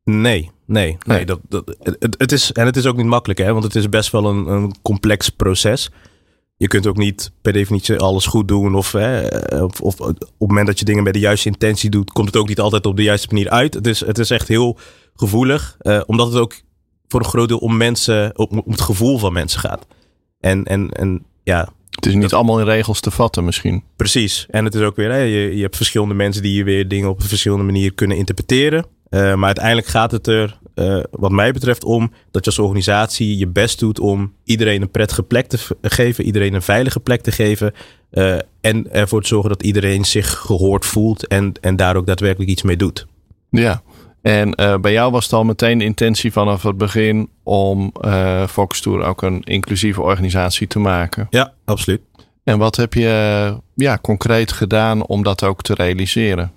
Nee, 0.04 0.52
nee, 0.66 0.98
nee. 1.06 1.26
Dat, 1.26 1.40
dat, 1.50 1.76
het, 1.80 2.16
het 2.18 2.32
is, 2.32 2.52
en 2.52 2.66
het 2.66 2.76
is 2.76 2.86
ook 2.86 2.98
niet 2.98 3.06
makkelijk, 3.06 3.40
hè, 3.40 3.52
want 3.52 3.64
het 3.64 3.76
is 3.76 3.90
best 3.90 4.12
wel 4.12 4.26
een, 4.26 4.48
een 4.48 4.76
complex 4.82 5.30
proces. 5.30 5.90
Je 6.58 6.68
kunt 6.68 6.88
ook 6.88 6.98
niet 6.98 7.32
per 7.42 7.54
definitie 7.54 7.98
alles 7.98 8.26
goed 8.26 8.48
doen. 8.48 8.76
Of, 8.76 8.92
hè, 8.92 9.28
of, 9.64 9.82
of 9.82 10.00
op 10.00 10.08
het 10.20 10.32
moment 10.38 10.68
dat 10.68 10.80
je 10.80 10.86
dingen 10.86 11.04
met 11.04 11.14
de 11.14 11.20
juiste 11.20 11.50
intentie 11.50 11.90
doet, 11.90 12.12
komt 12.12 12.28
het 12.28 12.38
ook 12.38 12.48
niet 12.48 12.60
altijd 12.60 12.86
op 12.86 12.96
de 12.96 13.04
juiste 13.04 13.28
manier 13.32 13.50
uit. 13.50 13.74
Het 13.74 13.88
is, 13.88 14.00
het 14.00 14.18
is 14.18 14.30
echt 14.30 14.48
heel 14.48 14.78
gevoelig, 15.16 15.76
eh, 15.80 16.02
omdat 16.06 16.28
het 16.28 16.42
ook 16.42 16.62
voor 17.08 17.20
een 17.20 17.26
groot 17.26 17.48
deel 17.48 17.58
om 17.58 17.78
mensen, 17.78 18.38
om, 18.38 18.62
om 18.66 18.72
het 18.72 18.82
gevoel 18.82 19.18
van 19.18 19.34
mensen 19.34 19.60
gaat. 19.60 19.88
En, 20.40 20.64
en, 20.64 20.90
en 20.90 21.26
ja, 21.44 21.70
het 21.90 22.06
is 22.06 22.14
niet 22.14 22.34
allemaal 22.34 22.60
in 22.60 22.66
regels 22.66 23.00
te 23.00 23.12
vatten, 23.12 23.46
misschien. 23.46 23.84
Precies. 23.96 24.46
En 24.50 24.66
het 24.66 24.76
is 24.76 24.82
ook 24.82 24.96
weer, 24.96 25.12
hè, 25.12 25.22
je, 25.22 25.56
je 25.56 25.62
hebt 25.62 25.76
verschillende 25.76 26.14
mensen 26.14 26.42
die 26.42 26.54
je 26.54 26.64
weer 26.64 26.88
dingen 26.88 27.10
op 27.10 27.22
een 27.22 27.28
verschillende 27.28 27.64
manier 27.64 27.94
kunnen 27.94 28.18
interpreteren. 28.18 28.86
Eh, 29.10 29.36
maar 29.36 29.46
uiteindelijk 29.46 29.88
gaat 29.88 30.12
het 30.12 30.28
er, 30.28 30.60
eh, 30.74 31.00
wat 31.12 31.32
mij 31.32 31.52
betreft, 31.52 31.84
om 31.84 32.12
dat 32.32 32.44
je 32.44 32.50
als 32.50 32.60
organisatie 32.60 33.38
je 33.38 33.48
best 33.48 33.80
doet 33.80 34.00
om 34.00 34.34
iedereen 34.44 34.82
een 34.82 34.92
prettige 34.92 35.24
plek 35.24 35.48
te 35.48 35.58
geven, 35.82 36.24
iedereen 36.24 36.54
een 36.54 36.62
veilige 36.62 37.00
plek 37.00 37.22
te 37.22 37.32
geven. 37.32 37.74
eh, 38.10 38.38
en 38.62 38.92
ervoor 38.92 39.22
te 39.22 39.28
zorgen 39.28 39.50
dat 39.50 39.64
iedereen 39.64 40.06
zich 40.06 40.38
gehoord 40.38 40.86
voelt 40.86 41.28
en, 41.28 41.52
en 41.62 41.76
daar 41.76 41.96
ook 41.96 42.06
daadwerkelijk 42.06 42.52
iets 42.52 42.62
mee 42.62 42.76
doet. 42.76 43.06
Ja. 43.50 43.82
En 44.22 44.56
bij 44.82 44.92
jou 44.92 45.12
was 45.12 45.24
het 45.24 45.34
al 45.34 45.44
meteen 45.44 45.78
de 45.78 45.84
intentie 45.84 46.32
vanaf 46.32 46.64
het 46.64 46.78
begin 46.78 47.30
om 47.44 47.94
Focus 48.50 48.82
Tour 48.82 49.04
ook 49.04 49.22
een 49.22 49.44
inclusieve 49.44 50.02
organisatie 50.02 50.68
te 50.68 50.80
maken. 50.80 51.28
Ja, 51.30 51.54
absoluut. 51.66 52.02
En 52.44 52.58
wat 52.58 52.76
heb 52.76 52.94
je 52.94 53.54
ja, 53.76 53.98
concreet 54.02 54.52
gedaan 54.52 55.06
om 55.06 55.24
dat 55.24 55.44
ook 55.44 55.62
te 55.62 55.74
realiseren? 55.74 56.52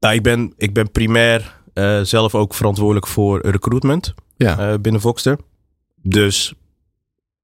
Nou, 0.00 0.14
ik 0.14 0.22
ben, 0.22 0.52
ik 0.56 0.74
ben 0.74 0.90
primair 0.90 1.56
eh, 1.72 2.00
zelf 2.00 2.34
ook 2.34 2.54
verantwoordelijk 2.54 3.06
voor 3.06 3.46
recruitment. 3.46 4.14
Ja, 4.36 4.58
eh, 4.58 4.78
binnen 4.80 5.00
Voxter. 5.00 5.38
Dus 6.02 6.54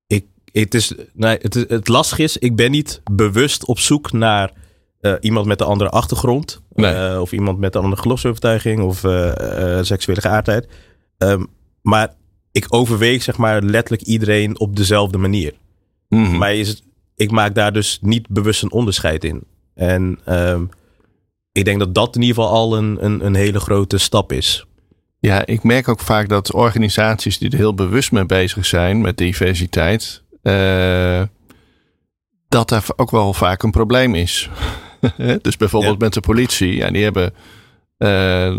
ik, 0.06 0.26
het, 0.52 0.74
is, 0.74 0.94
nee, 1.12 1.38
het, 1.40 1.54
is, 1.54 1.64
het 1.68 1.88
lastige 1.88 2.22
is, 2.22 2.36
ik 2.36 2.56
ben 2.56 2.70
niet 2.70 3.00
bewust 3.10 3.66
op 3.66 3.78
zoek 3.78 4.12
naar 4.12 4.52
eh, 5.00 5.12
iemand 5.20 5.46
met 5.46 5.60
een 5.60 5.66
andere 5.66 5.90
achtergrond. 5.90 6.62
Nee. 6.74 7.20
of 7.20 7.32
iemand 7.32 7.58
met 7.58 7.74
een 7.74 7.82
andere 7.82 8.02
geloofsovertuiging 8.02 8.80
of 8.80 8.96
seksuele 9.86 10.20
geaardheid. 10.20 10.68
Ehm, 11.18 11.44
maar 11.82 12.14
ik 12.52 12.66
overweeg 12.68 13.22
zeg 13.22 13.36
maar 13.36 13.62
letterlijk 13.62 14.02
iedereen 14.02 14.58
op 14.58 14.76
dezelfde 14.76 15.18
manier. 15.18 15.52
Mhm. 16.08 16.24
Voor 16.24 16.38
mij 16.38 16.58
is 16.58 16.68
het, 16.68 16.82
ik 17.16 17.30
maak 17.30 17.54
daar 17.54 17.72
dus 17.72 17.98
niet 18.02 18.28
bewust 18.28 18.62
een 18.62 18.72
onderscheid 18.72 19.24
in. 19.24 19.42
En 19.74 20.18
ehm, 20.24 20.64
ik 21.54 21.64
denk 21.64 21.78
dat 21.78 21.94
dat 21.94 22.16
in 22.16 22.22
ieder 22.22 22.36
geval 22.36 22.52
al 22.52 22.76
een, 22.76 23.04
een, 23.04 23.26
een 23.26 23.34
hele 23.34 23.60
grote 23.60 23.98
stap 23.98 24.32
is. 24.32 24.66
Ja, 25.18 25.46
ik 25.46 25.62
merk 25.62 25.88
ook 25.88 26.00
vaak 26.00 26.28
dat 26.28 26.52
organisaties 26.52 27.38
die 27.38 27.50
er 27.50 27.56
heel 27.56 27.74
bewust 27.74 28.12
mee 28.12 28.26
bezig 28.26 28.66
zijn 28.66 29.00
met 29.00 29.16
diversiteit, 29.16 30.22
eh, 30.42 31.22
dat 32.48 32.68
daar 32.68 32.84
ook 32.96 33.10
wel 33.10 33.32
vaak 33.34 33.62
een 33.62 33.70
probleem 33.70 34.14
is. 34.14 34.50
dus 35.42 35.56
bijvoorbeeld 35.56 35.98
Ja. 35.98 36.04
met 36.04 36.14
de 36.14 36.20
politie, 36.20 36.74
ja, 36.76 36.90
die 36.90 37.02
hebben 37.02 37.34
eh, 37.96 38.56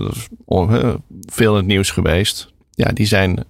veel 1.30 1.52
in 1.52 1.58
het 1.58 1.66
nieuws 1.66 1.92
geweest. 1.92 2.54
Ja, 2.72 2.92
die 2.94 3.06
zijn, 3.06 3.44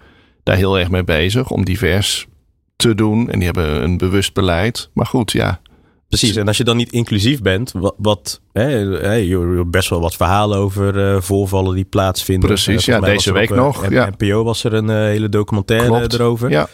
daar 0.44 0.56
heel 0.56 0.80
erg 0.80 0.90
mee 0.90 1.04
bezig 1.04 1.50
om 1.50 1.66
divers 1.66 2.28
te 2.76 2.96
doen. 2.96 3.30
En 3.30 3.36
die 3.40 3.46
hebben 3.46 3.84
een 3.84 3.98
bewust 3.98 4.34
beleid. 4.34 4.90
Maar 4.94 5.06
goed, 5.06 5.32
ja. 5.32 5.62
Precies, 6.10 6.36
en 6.36 6.48
als 6.48 6.58
je 6.58 6.64
dan 6.64 6.78
niet 6.78 6.92
inclusief 6.92 7.42
bent, 7.42 7.72
wat, 7.72 7.96
wat 7.98 8.42
hè, 8.54 9.14
je 9.16 9.64
best 9.68 9.90
wel 9.90 10.00
wat 10.00 10.16
verhalen 10.16 10.58
over 10.58 11.14
uh, 11.14 11.22
voorvallen 11.22 11.76
die 11.76 11.86
plaatsvinden. 11.86 12.50
Precies, 12.50 12.86
ja, 12.86 13.00
deze 13.00 13.34
week 13.34 13.50
op, 13.50 13.56
nog. 13.56 13.90
ja. 13.90 14.10
NPO 14.18 14.44
was 14.44 14.64
er 14.64 14.74
een 14.74 14.90
uh, 14.90 14.96
hele 14.96 15.30
documentaire 15.30 15.88
Klopt. 15.88 16.14
erover. 16.14 16.50
Ja. 16.50 16.68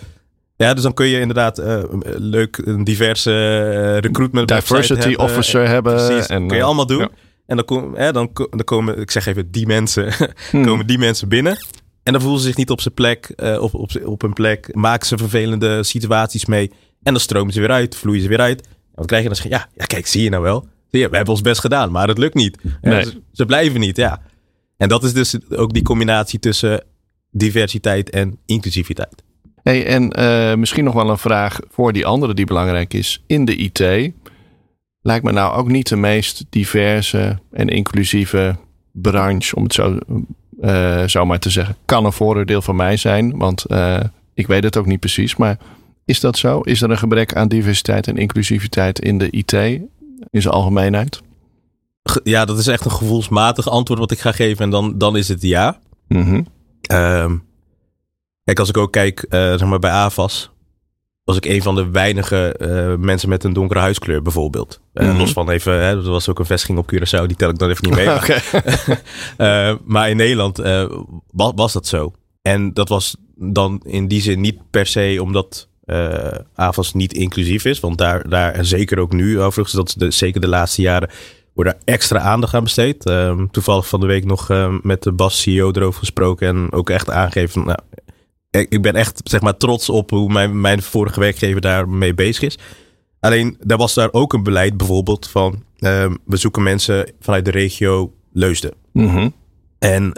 Ja, 0.57 0.73
dus 0.73 0.83
dan 0.83 0.93
kun 0.93 1.07
je 1.07 1.19
inderdaad 1.19 1.59
uh, 1.59 1.83
leuk 2.17 2.61
een 2.65 2.83
diverse 2.83 3.97
recruitment 3.97 4.47
diversity 4.47 5.00
hebben. 5.00 5.19
officer 5.19 5.67
hebben. 5.67 5.95
Precies, 5.95 6.27
en, 6.27 6.47
kun 6.47 6.57
je 6.57 6.63
allemaal 6.63 6.85
doen. 6.88 7.00
ja. 7.00 7.09
En 7.45 7.55
dan, 7.55 7.65
kom, 7.65 7.95
hè, 7.95 8.11
dan, 8.11 8.29
dan 8.33 8.63
komen, 8.63 9.00
ik 9.00 9.11
zeg 9.11 9.25
even 9.25 9.51
die 9.51 9.67
mensen, 9.67 10.13
Hmm. 10.51 10.65
komen 10.65 10.88
die 10.88 10.97
mensen 10.97 11.27
binnen. 11.27 11.57
En 12.03 12.11
dan 12.13 12.21
voelen 12.21 12.39
ze 12.39 12.47
zich 12.47 12.57
niet 12.57 12.69
op 12.69 12.81
zijn 12.81 12.93
plek, 12.93 13.33
op, 13.59 13.73
op, 13.73 13.91
op 14.05 14.21
hun 14.21 14.33
plek. 14.33 14.75
Maken 14.75 15.07
ze 15.07 15.17
vervelende 15.17 15.83
situaties 15.83 16.45
mee. 16.45 16.71
En 17.03 17.13
dan 17.13 17.21
stromen 17.21 17.53
ze 17.53 17.59
weer 17.59 17.71
uit, 17.71 17.95
vloeien 17.95 18.21
ze 18.21 18.27
weer 18.27 18.39
uit. 18.39 18.67
Wat 18.95 19.05
krijg 19.05 19.24
je 19.24 19.29
dan? 19.29 19.38
Ja, 19.50 19.67
ja, 19.75 19.86
kijk, 19.86 20.07
zie 20.07 20.24
je 20.24 20.29
nou 20.29 20.43
wel. 20.43 20.67
Zie 20.91 21.00
je, 21.00 21.10
we 21.10 21.15
hebben 21.15 21.33
ons 21.33 21.43
best 21.43 21.60
gedaan, 21.60 21.91
maar 21.91 22.07
het 22.07 22.17
lukt 22.17 22.36
niet. 22.36 22.57
Nee. 22.81 23.03
Ze, 23.03 23.21
ze 23.31 23.45
blijven 23.45 23.79
niet, 23.79 23.98
ja. 23.98 24.21
En 24.77 24.89
dat 24.89 25.03
is 25.03 25.13
dus 25.13 25.38
ook 25.50 25.74
die 25.74 25.83
combinatie 25.83 26.39
tussen 26.39 26.83
diversiteit 27.31 28.10
en 28.10 28.38
inclusiviteit. 28.45 29.24
Hey, 29.63 29.86
en 29.86 30.19
uh, 30.19 30.55
misschien 30.55 30.83
nog 30.83 30.93
wel 30.93 31.10
een 31.10 31.17
vraag 31.17 31.60
voor 31.69 31.93
die 31.93 32.05
andere 32.05 32.33
die 32.33 32.45
belangrijk 32.45 32.93
is. 32.93 33.24
In 33.27 33.45
de 33.45 33.55
IT 33.55 33.79
lijkt 35.01 35.24
me 35.24 35.31
nou 35.31 35.55
ook 35.55 35.67
niet 35.67 35.89
de 35.89 35.95
meest 35.95 36.45
diverse 36.50 37.39
en 37.51 37.67
inclusieve 37.67 38.55
branche, 38.91 39.55
om 39.55 39.63
het 39.63 39.74
zo, 39.74 39.98
uh, 40.62 41.03
zo 41.07 41.25
maar 41.25 41.39
te 41.39 41.50
zeggen. 41.50 41.75
Kan 41.86 42.05
een 42.05 42.13
voordeel 42.13 42.62
van 42.62 42.75
mij 42.75 42.98
zijn, 42.98 43.38
want 43.38 43.65
uh, 43.67 44.00
ik 44.33 44.48
weet 44.48 44.63
het 44.63 44.77
ook 44.77 44.86
niet 44.86 45.00
precies. 45.00 45.36
Maar 45.36 45.57
is 46.05 46.20
dat 46.20 46.38
zo? 46.38 46.60
Is 46.60 46.81
er 46.81 46.89
een 46.89 46.98
gebrek 46.98 47.36
aan 47.36 47.48
diversiteit 47.48 48.08
en 48.08 48.17
inclusiviteit 48.17 49.00
in 49.00 49.17
de 49.17 49.29
IT 49.29 49.53
in 50.29 50.41
zijn 50.41 50.53
algemeenheid? 50.53 51.22
Ja, 52.24 52.46
dat 52.46 52.58
is 52.58 52.67
echt 52.67 52.86
een 52.86 52.91
gevoelsmatig 52.91 53.70
antwoord 53.70 54.00
wat 54.00 54.12
ik 54.12 54.20
ga 54.20 54.31
geven. 54.31 54.63
En 54.63 54.70
dan, 54.70 54.98
dan 54.98 55.17
is 55.17 55.27
het 55.27 55.41
ja. 55.41 55.79
Mm 56.08 56.24
-hmm. 56.24 56.46
um, 56.98 57.43
Kijk, 58.43 58.60
als 58.60 58.70
ik 58.70 58.77
ook 58.77 58.91
kijk, 58.91 59.25
uh, 59.29 59.39
zeg 59.39 59.65
maar 59.65 59.79
bij 59.79 59.91
AVAS, 59.91 60.51
was 61.24 61.38
ik 61.38 61.46
een 61.46 61.62
van 61.62 61.75
de 61.75 61.89
weinige 61.89 62.55
uh, 62.60 63.05
mensen 63.05 63.29
met 63.29 63.43
een 63.43 63.53
donkere 63.53 63.79
huidskleur 63.79 64.22
bijvoorbeeld. 64.22 64.79
Uh, 64.81 64.81
Mhm. 64.93 65.03
mm 65.03 65.12
-hmm. 65.12 65.20
Los 65.20 65.31
van 65.34 65.50
even, 65.50 65.74
hè, 65.74 65.89
er 65.89 66.10
was 66.10 66.29
ook 66.29 66.39
een 66.39 66.46
vestiging 66.46 66.77
op 66.77 66.91
Curaçao, 66.93 67.25
die 67.25 67.36
tel 67.36 67.50
ik 67.50 67.58
dan 67.58 67.70
even 67.70 67.89
niet 67.89 67.96
mee. 67.96 68.15
okay. 68.20 68.41
uh, 69.72 69.77
maar 69.86 70.10
in 70.10 70.17
Nederland 70.17 70.58
was, 71.31 71.51
was, 71.55 71.74
dat 71.74 71.88
zo. 71.88 72.13
En 72.41 72.74
dat 72.74 72.89
was 72.89 73.15
dan 73.36 73.81
in 73.84 74.08
die 74.08 74.22
zin 74.22 74.41
niet 74.41 74.70
per 74.70 74.86
se 74.86 75.17
omdat 75.22 75.67
AVAS 76.55 76.93
niet 76.93 77.13
inclusief 77.13 77.65
is. 77.65 77.79
Want 77.79 77.98
daar, 77.98 78.29
daar 78.29 78.53
en 78.53 78.65
zeker 78.65 79.00
ook 79.00 79.13
nu 79.13 79.41
overigens, 79.41 79.75
dat 79.75 79.88
is 79.88 79.93
de, 79.93 80.12
zeker 80.12 80.41
de 80.41 80.48
laatste 80.48 80.81
jaren, 80.81 81.10
wordt 81.53 81.71
daar 81.71 81.81
extra 81.86 82.19
aandacht 82.19 82.53
aan 82.53 82.63
besteed. 82.63 83.10
Um, 83.10 83.51
toevallig 83.51 83.88
van 83.88 84.00
de 84.00 84.05
week 84.05 84.25
nog 84.25 84.50
uh, 84.50 84.75
met 84.81 85.03
de 85.03 85.12
Bas 85.12 85.41
CEO 85.41 85.71
erover 85.71 86.00
gesproken 86.00 86.48
en 86.48 86.71
ook 86.71 86.89
echt 86.89 87.10
aangegeven, 87.10 87.65
nou, 87.65 87.79
ik 88.50 88.81
ben 88.81 88.95
echt 88.95 89.21
zeg 89.24 89.41
maar 89.41 89.57
trots 89.57 89.89
op 89.89 90.10
hoe 90.10 90.31
mijn, 90.31 90.62
mijn 90.62 90.81
vorige 90.81 91.19
werkgever 91.19 91.62
daarmee 91.62 92.13
bezig 92.13 92.43
is. 92.43 92.57
Alleen, 93.19 93.57
daar 93.60 93.77
was 93.77 93.93
daar 93.93 94.10
ook 94.12 94.33
een 94.33 94.43
beleid 94.43 94.77
bijvoorbeeld 94.77 95.29
van... 95.29 95.63
Um, 95.79 96.17
we 96.25 96.38
zoeken 96.38 96.63
mensen 96.63 97.12
vanuit 97.19 97.45
de 97.45 97.51
regio 97.51 98.13
Leusden. 98.33 98.74
Mm 98.93 99.07
-hmm. 99.07 99.33
En 99.79 100.12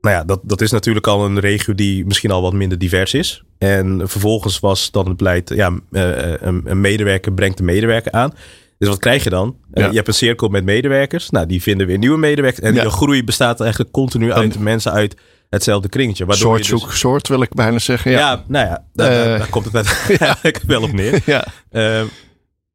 nou 0.00 0.16
ja, 0.16 0.24
dat, 0.24 0.40
dat 0.42 0.60
is 0.60 0.70
natuurlijk 0.70 1.06
al 1.06 1.24
een 1.24 1.40
regio 1.40 1.74
die 1.74 2.06
misschien 2.06 2.30
al 2.30 2.42
wat 2.42 2.52
minder 2.52 2.78
divers 2.78 3.14
is. 3.14 3.42
En 3.58 4.08
vervolgens 4.08 4.60
was 4.60 4.90
dan 4.90 5.08
het 5.08 5.16
beleid... 5.16 5.48
ja, 5.48 5.70
uh, 5.70 6.34
een, 6.40 6.62
een 6.64 6.80
medewerker 6.80 7.32
brengt 7.32 7.56
de 7.56 7.64
medewerker 7.64 8.12
aan... 8.12 8.32
Dus 8.78 8.88
wat 8.88 8.98
krijg 8.98 9.24
je 9.24 9.30
dan? 9.30 9.56
Ja. 9.72 9.82
Uh, 9.84 9.90
je 9.90 9.96
hebt 9.96 10.08
een 10.08 10.14
cirkel 10.14 10.48
met 10.48 10.64
medewerkers. 10.64 11.30
Nou, 11.30 11.46
die 11.46 11.62
vinden 11.62 11.86
weer 11.86 11.98
nieuwe 11.98 12.18
medewerkers. 12.18 12.66
En 12.66 12.74
ja. 12.74 12.82
de 12.82 12.90
groei 12.90 13.24
bestaat 13.24 13.60
eigenlijk 13.60 13.92
continu 13.92 14.32
uit 14.32 14.54
en, 14.54 14.62
mensen 14.62 14.92
uit 14.92 15.16
hetzelfde 15.50 15.88
kringetje. 15.88 16.24
Soort 16.28 16.58
dus... 16.58 16.66
zoek 16.66 16.92
soort 16.92 17.28
wil 17.28 17.42
ik 17.42 17.54
bijna 17.54 17.78
zeggen. 17.78 18.10
Ja, 18.10 18.18
ja 18.18 18.44
nou 18.46 18.66
ja, 18.66 18.84
daar, 18.92 19.10
uh, 19.10 19.16
daar, 19.16 19.38
daar 19.38 19.50
komt 19.50 19.72
het 19.72 20.62
wel 20.66 20.82
op 20.82 20.92
neer. 20.92 21.22
Ja. 21.26 21.46
Uh, 21.72 22.02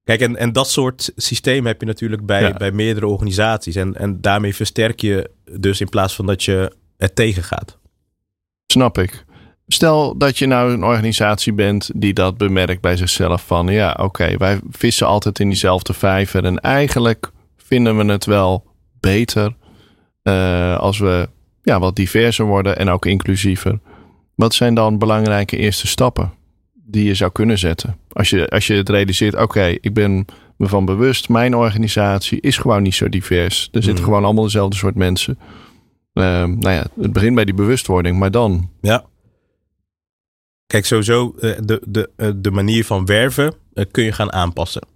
kijk, 0.03 0.21
en, 0.21 0.35
en 0.35 0.51
dat 0.51 0.69
soort 0.69 1.11
systeem 1.15 1.65
heb 1.65 1.79
je 1.79 1.85
natuurlijk 1.85 2.25
bij, 2.25 2.41
ja. 2.41 2.53
bij 2.53 2.71
meerdere 2.71 3.07
organisaties. 3.07 3.75
En, 3.75 3.95
en 3.95 4.21
daarmee 4.21 4.55
versterk 4.55 5.01
je 5.01 5.29
dus 5.59 5.81
in 5.81 5.89
plaats 5.89 6.15
van 6.15 6.25
dat 6.25 6.43
je 6.43 6.71
het 7.01 7.15
tegengaat. 7.15 7.77
Snap 8.67 8.97
ik. 8.97 9.25
Stel 9.67 10.17
dat 10.17 10.37
je 10.37 10.45
nou 10.45 10.71
een 10.71 10.83
organisatie 10.83 11.53
bent 11.53 11.89
die 11.95 12.13
dat 12.13 12.37
bemerkt 12.37 12.81
bij 12.81 12.97
zichzelf 12.97 13.45
van 13.45 13.67
ja, 13.67 13.91
oké, 13.91 14.03
okay, 14.03 14.37
wij 14.37 14.59
vissen 14.69 15.07
altijd 15.07 15.39
in 15.39 15.47
diezelfde 15.47 15.93
vijver 15.93 16.45
en 16.45 16.59
eigenlijk 16.59 17.31
vinden 17.57 17.97
we 17.97 18.11
het 18.11 18.25
wel 18.25 18.65
beter 18.99 19.55
uh, 20.23 20.77
als 20.77 20.99
we 20.99 21.29
ja, 21.63 21.79
wat 21.79 21.95
diverser 21.95 22.45
worden 22.45 22.77
en 22.77 22.89
ook 22.89 23.05
inclusiever. 23.05 23.79
Wat 24.35 24.53
zijn 24.53 24.73
dan 24.73 24.97
belangrijke 24.97 25.57
eerste 25.57 25.87
stappen 25.87 26.33
die 26.73 27.05
je 27.05 27.15
zou 27.15 27.31
kunnen 27.31 27.57
zetten? 27.57 27.97
Als 28.11 28.29
je, 28.29 28.49
als 28.49 28.67
je 28.67 28.73
het 28.73 28.89
realiseert, 28.89 29.33
oké, 29.33 29.43
okay, 29.43 29.77
ik 29.81 29.93
ben 29.93 30.25
me 30.57 30.67
van 30.67 30.85
bewust, 30.85 31.29
mijn 31.29 31.55
organisatie 31.55 32.41
is 32.41 32.57
gewoon 32.57 32.83
niet 32.83 32.95
zo 32.95 33.09
divers. 33.09 33.69
Er 33.71 33.83
zitten 33.83 34.03
mm. 34.03 34.09
gewoon 34.09 34.23
allemaal 34.23 34.43
dezelfde 34.43 34.77
soort 34.77 34.95
mensen. 34.95 35.39
Uh, 36.13 36.23
nou 36.43 36.69
ja, 36.69 36.85
het 37.01 37.13
begint 37.13 37.35
bij 37.35 37.45
die 37.45 37.53
bewustwording, 37.53 38.19
maar 38.19 38.31
dan. 38.31 38.69
Ja. 38.81 39.05
Kijk, 40.65 40.85
sowieso 40.85 41.35
de, 41.39 41.81
de, 41.87 42.35
de 42.35 42.51
manier 42.51 42.85
van 42.85 43.05
werven 43.05 43.53
kun 43.91 44.03
je 44.03 44.11
gaan 44.11 44.33
aanpassen. 44.33 44.87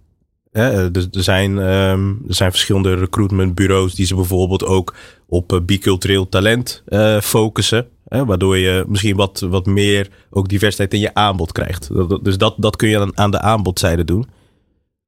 Dus 0.92 1.08
er 1.10 1.22
zijn, 1.22 1.58
um, 1.58 2.24
er 2.28 2.34
zijn 2.34 2.50
verschillende 2.50 2.94
recruitmentbureaus 2.94 3.94
die 3.94 4.06
ze 4.06 4.14
bijvoorbeeld 4.14 4.64
ook 4.64 4.94
op 5.26 5.60
bicultureel 5.62 6.28
talent 6.28 6.82
focussen. 7.22 7.88
Waardoor 8.04 8.56
je 8.56 8.84
misschien 8.88 9.16
wat, 9.16 9.40
wat 9.40 9.66
meer 9.66 10.08
ook 10.30 10.48
diversiteit 10.48 10.94
in 10.94 11.00
je 11.00 11.14
aanbod 11.14 11.52
krijgt. 11.52 11.90
Dus 12.24 12.38
dat, 12.38 12.54
dat 12.58 12.76
kun 12.76 12.88
je 12.88 13.12
aan 13.14 13.30
de 13.30 13.40
aanbodzijde 13.40 14.04
doen. 14.04 14.26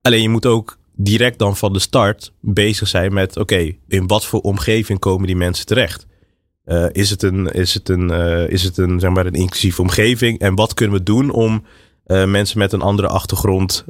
Alleen 0.03 0.23
je 0.23 0.29
moet 0.29 0.47
ook 0.47 0.78
direct 1.01 1.39
dan 1.39 1.57
van 1.57 1.73
de 1.73 1.79
start 1.79 2.33
bezig 2.41 2.89
zijn 2.89 3.13
met... 3.13 3.37
oké, 3.37 3.73
in 3.89 4.07
wat 4.07 4.27
voor 4.27 4.41
omgeving 4.41 4.99
komen 4.99 5.27
die 5.27 5.37
mensen 5.37 5.67
terecht? 5.67 6.07
Uh, 6.67 6.87
is 6.93 7.11
het 7.11 7.23
een, 7.23 7.47
is 7.47 7.75
het 7.75 7.89
een, 7.89 8.11
is 8.49 8.63
het 8.63 8.79
een, 8.79 9.01
zeg 9.01 9.11
maar 9.11 9.27
een 9.27 9.33
inclusieve 9.33 9.83
omgeving? 9.83 10.39
En 10.39 10.55
wat 10.55 10.75
kunnen 10.75 10.99
we 10.99 11.03
doen 11.03 11.31
om... 11.31 11.65
Uh, 12.07 12.25
mensen 12.25 12.59
met 12.59 12.73
een 12.73 12.81
andere 12.81 13.09
achtergrond 13.09 13.85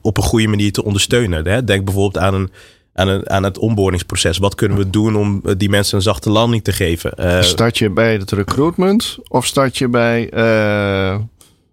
op 0.00 0.16
een 0.16 0.22
goede 0.22 0.48
manier 0.48 0.72
te 0.72 0.84
ondersteunen. 0.84 1.46
Hè? 1.46 1.64
Denk 1.64 1.84
bijvoorbeeld 1.84 2.24
aan, 2.24 2.34
een, 2.34 2.50
aan, 2.94 3.08
een, 3.08 3.30
aan 3.30 3.42
het 3.42 3.58
onboardingsproces. 3.58 4.38
Wat 4.38 4.54
kunnen 4.54 4.78
we 4.78 4.90
doen 4.90 5.16
om 5.16 5.42
die 5.56 5.68
mensen 5.68 5.96
een 5.96 6.02
zachte 6.02 6.30
landing 6.30 6.64
te 6.64 6.72
geven? 6.72 7.44
start 7.44 7.78
je 7.78 7.90
bij 7.90 8.12
het 8.12 8.30
recruitment 8.30 9.18
of 9.28 9.46
start 9.46 9.78
je 9.78 9.88
bij, 9.88 10.28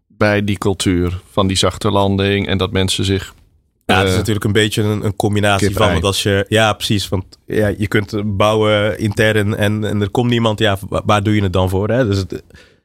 bij 0.08 0.44
die 0.44 0.58
cultuur 0.58 1.20
van 1.32 1.48
die 1.48 1.58
zachte 1.58 1.92
landing 1.92 2.48
en 2.48 2.58
dat 2.58 2.72
mensen 2.72 3.06
zich. 3.06 3.34
Ja, 3.92 4.00
het 4.00 4.10
is 4.10 4.16
natuurlijk 4.16 4.46
een 4.46 4.52
beetje 4.52 4.84
een, 4.84 5.06
een 5.06 5.16
combinatie 5.16 5.76
van. 5.76 5.92
Want 5.92 6.04
als 6.04 6.24
je, 6.24 6.46
ja, 6.50 6.74
precies. 6.74 7.10
Want 7.10 7.26
ja, 7.46 7.74
je 7.78 7.88
kunt 7.88 8.38
bouwen 8.38 9.00
intern 9.00 9.56
en, 9.56 9.84
en 9.84 10.02
er 10.02 10.10
komt 10.10 10.30
niemand. 10.30 10.60
Ja, 10.60 10.78
waar 11.06 11.24
doe 11.24 11.36
je 11.36 11.44
het 11.44 11.54
dan 11.54 11.70
voor? 11.70 11.90
Hè? 11.90 12.08
Dus 12.08 12.18
het, 12.18 12.44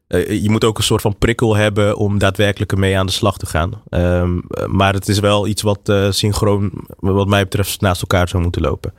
uh, 0.09 0.42
je 0.42 0.51
moet 0.51 0.64
ook 0.64 0.79
een 0.79 0.85
soort 0.85 1.01
van 1.01 1.19
prikkel 1.19 1.57
hebben 1.57 1.97
om 1.97 2.19
daadwerkelijk 2.19 2.73
ermee 2.73 2.99
aan 2.99 3.07
de 3.07 3.12
slag 3.12 3.38
te 3.38 3.47
gaan. 3.47 3.83
Um, 3.90 4.42
maar 4.66 4.95
het 4.95 5.09
is 5.09 5.19
wel 5.19 5.47
iets 5.47 5.62
wat 5.62 5.81
uh, 5.85 6.11
synchroon, 6.11 6.71
wat 6.99 7.29
mij 7.29 7.42
betreft, 7.42 7.81
naast 7.81 8.01
elkaar 8.01 8.29
zou 8.29 8.42
moeten 8.42 8.62
lopen. 8.62 8.92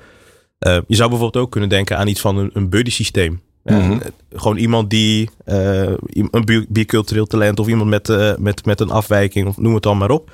Uh, 0.60 0.78
je 0.88 0.96
zou 0.96 1.10
bijvoorbeeld 1.10 1.44
ook 1.44 1.52
kunnen 1.52 1.70
denken 1.70 1.98
aan 1.98 2.08
iets 2.08 2.22
van 2.22 2.38
een, 2.38 2.50
een 2.54 2.70
buddy 2.70 2.92
systeem. 2.92 3.42
-hmm. 3.64 4.02
gewoon 4.32 4.58
iemand 4.58 4.90
die 4.90 5.30
een 5.46 6.66
bicultureel 6.70 7.26
talent 7.26 7.60
of 7.60 7.68
iemand 7.68 7.90
met, 7.90 8.38
met, 8.40 8.66
met 8.66 8.80
een 8.80 8.90
afwijking, 8.90 9.48
of 9.48 9.58
noem 9.58 9.74
het 9.74 9.84
dan 9.84 9.98
maar 9.98 10.12
op. 10.12 10.32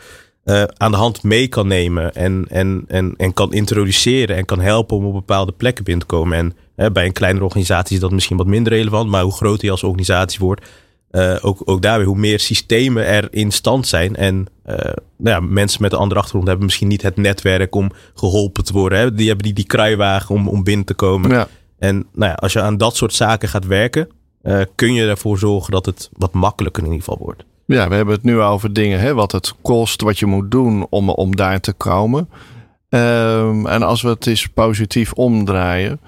aan 0.77 0.91
de 0.91 0.97
hand 0.97 1.23
mee 1.23 1.47
kan 1.47 1.67
nemen 1.67 2.13
en, 2.13 2.45
en, 2.49 2.83
en, 2.87 3.13
en 3.17 3.33
kan 3.33 3.53
introduceren 3.53 4.35
en 4.35 4.45
kan 4.45 4.59
helpen 4.59 4.97
om 4.97 5.05
op 5.05 5.13
bepaalde 5.13 5.51
plekken 5.51 5.83
binnen 5.83 6.07
te 6.07 6.15
komen. 6.15 6.37
En 6.37 6.53
Hè, 6.75 6.91
bij 6.91 7.05
een 7.05 7.13
kleinere 7.13 7.45
organisatie 7.45 7.95
is 7.95 8.01
dat 8.01 8.11
misschien 8.11 8.37
wat 8.37 8.47
minder 8.47 8.73
relevant. 8.73 9.09
Maar 9.09 9.23
hoe 9.23 9.33
groter 9.33 9.65
je 9.65 9.71
als 9.71 9.83
organisatie 9.83 10.39
wordt, 10.39 10.67
uh, 11.11 11.35
ook, 11.41 11.61
ook 11.65 11.81
daarbij 11.81 12.05
hoe 12.05 12.17
meer 12.17 12.39
systemen 12.39 13.05
er 13.05 13.27
in 13.31 13.51
stand 13.51 13.87
zijn. 13.87 14.15
En 14.15 14.45
uh, 14.65 14.75
nou 14.75 14.95
ja, 15.17 15.39
mensen 15.39 15.81
met 15.81 15.93
een 15.93 15.99
andere 15.99 16.19
achtergrond 16.19 16.47
hebben 16.47 16.65
misschien 16.65 16.87
niet 16.87 17.01
het 17.01 17.17
netwerk 17.17 17.75
om 17.75 17.91
geholpen 18.13 18.63
te 18.63 18.73
worden. 18.73 18.99
Hè. 18.99 19.13
Die 19.13 19.27
hebben 19.27 19.45
die, 19.45 19.53
die 19.53 19.65
kruiwagen 19.65 20.35
om, 20.35 20.47
om 20.47 20.63
binnen 20.63 20.85
te 20.85 20.93
komen. 20.93 21.29
Ja. 21.29 21.47
En 21.79 21.95
nou 22.13 22.31
ja, 22.31 22.33
als 22.33 22.53
je 22.53 22.61
aan 22.61 22.77
dat 22.77 22.95
soort 22.95 23.13
zaken 23.13 23.49
gaat 23.49 23.65
werken, 23.65 24.09
kun 24.75 24.93
je 24.93 25.07
ervoor 25.07 25.37
zorgen 25.37 25.71
dat 25.71 25.85
het 25.85 26.09
wat 26.13 26.33
makkelijker 26.33 26.83
in 26.83 26.91
ieder 26.91 27.05
geval 27.05 27.25
wordt. 27.25 27.43
Ja, 27.65 27.87
we 27.87 27.95
hebben 27.95 28.13
het 28.13 28.23
nu 28.23 28.39
over 28.39 28.73
dingen, 28.73 28.99
hè, 28.99 29.13
wat 29.13 29.31
het 29.31 29.53
kost, 29.61 30.01
wat 30.01 30.19
je 30.19 30.25
moet 30.25 30.51
doen 30.51 30.87
om, 30.89 31.09
om 31.09 31.35
daar 31.35 31.59
te 31.59 31.73
komen. 31.73 32.29
Um, 32.89 33.67
en 33.67 33.83
als 33.83 34.01
we 34.01 34.09
het 34.09 34.27
eens 34.27 34.47
positief 34.47 35.13
omdraaien. 35.13 35.99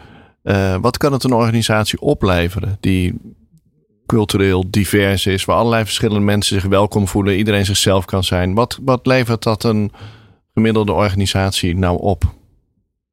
Uh, 0.43 0.75
wat 0.81 0.97
kan 0.97 1.13
het 1.13 1.23
een 1.23 1.33
organisatie 1.33 2.01
opleveren 2.01 2.77
die 2.79 3.13
cultureel 4.05 4.63
divers 4.69 5.25
is, 5.25 5.45
waar 5.45 5.57
allerlei 5.57 5.83
verschillende 5.83 6.25
mensen 6.25 6.61
zich 6.61 6.69
welkom 6.69 7.07
voelen, 7.07 7.37
iedereen 7.37 7.65
zichzelf 7.65 8.05
kan 8.05 8.23
zijn. 8.23 8.53
Wat, 8.53 8.79
wat 8.81 9.05
levert 9.05 9.43
dat 9.43 9.63
een 9.63 9.91
gemiddelde 10.53 10.91
organisatie 10.91 11.75
nou 11.77 11.99
op? 12.01 12.23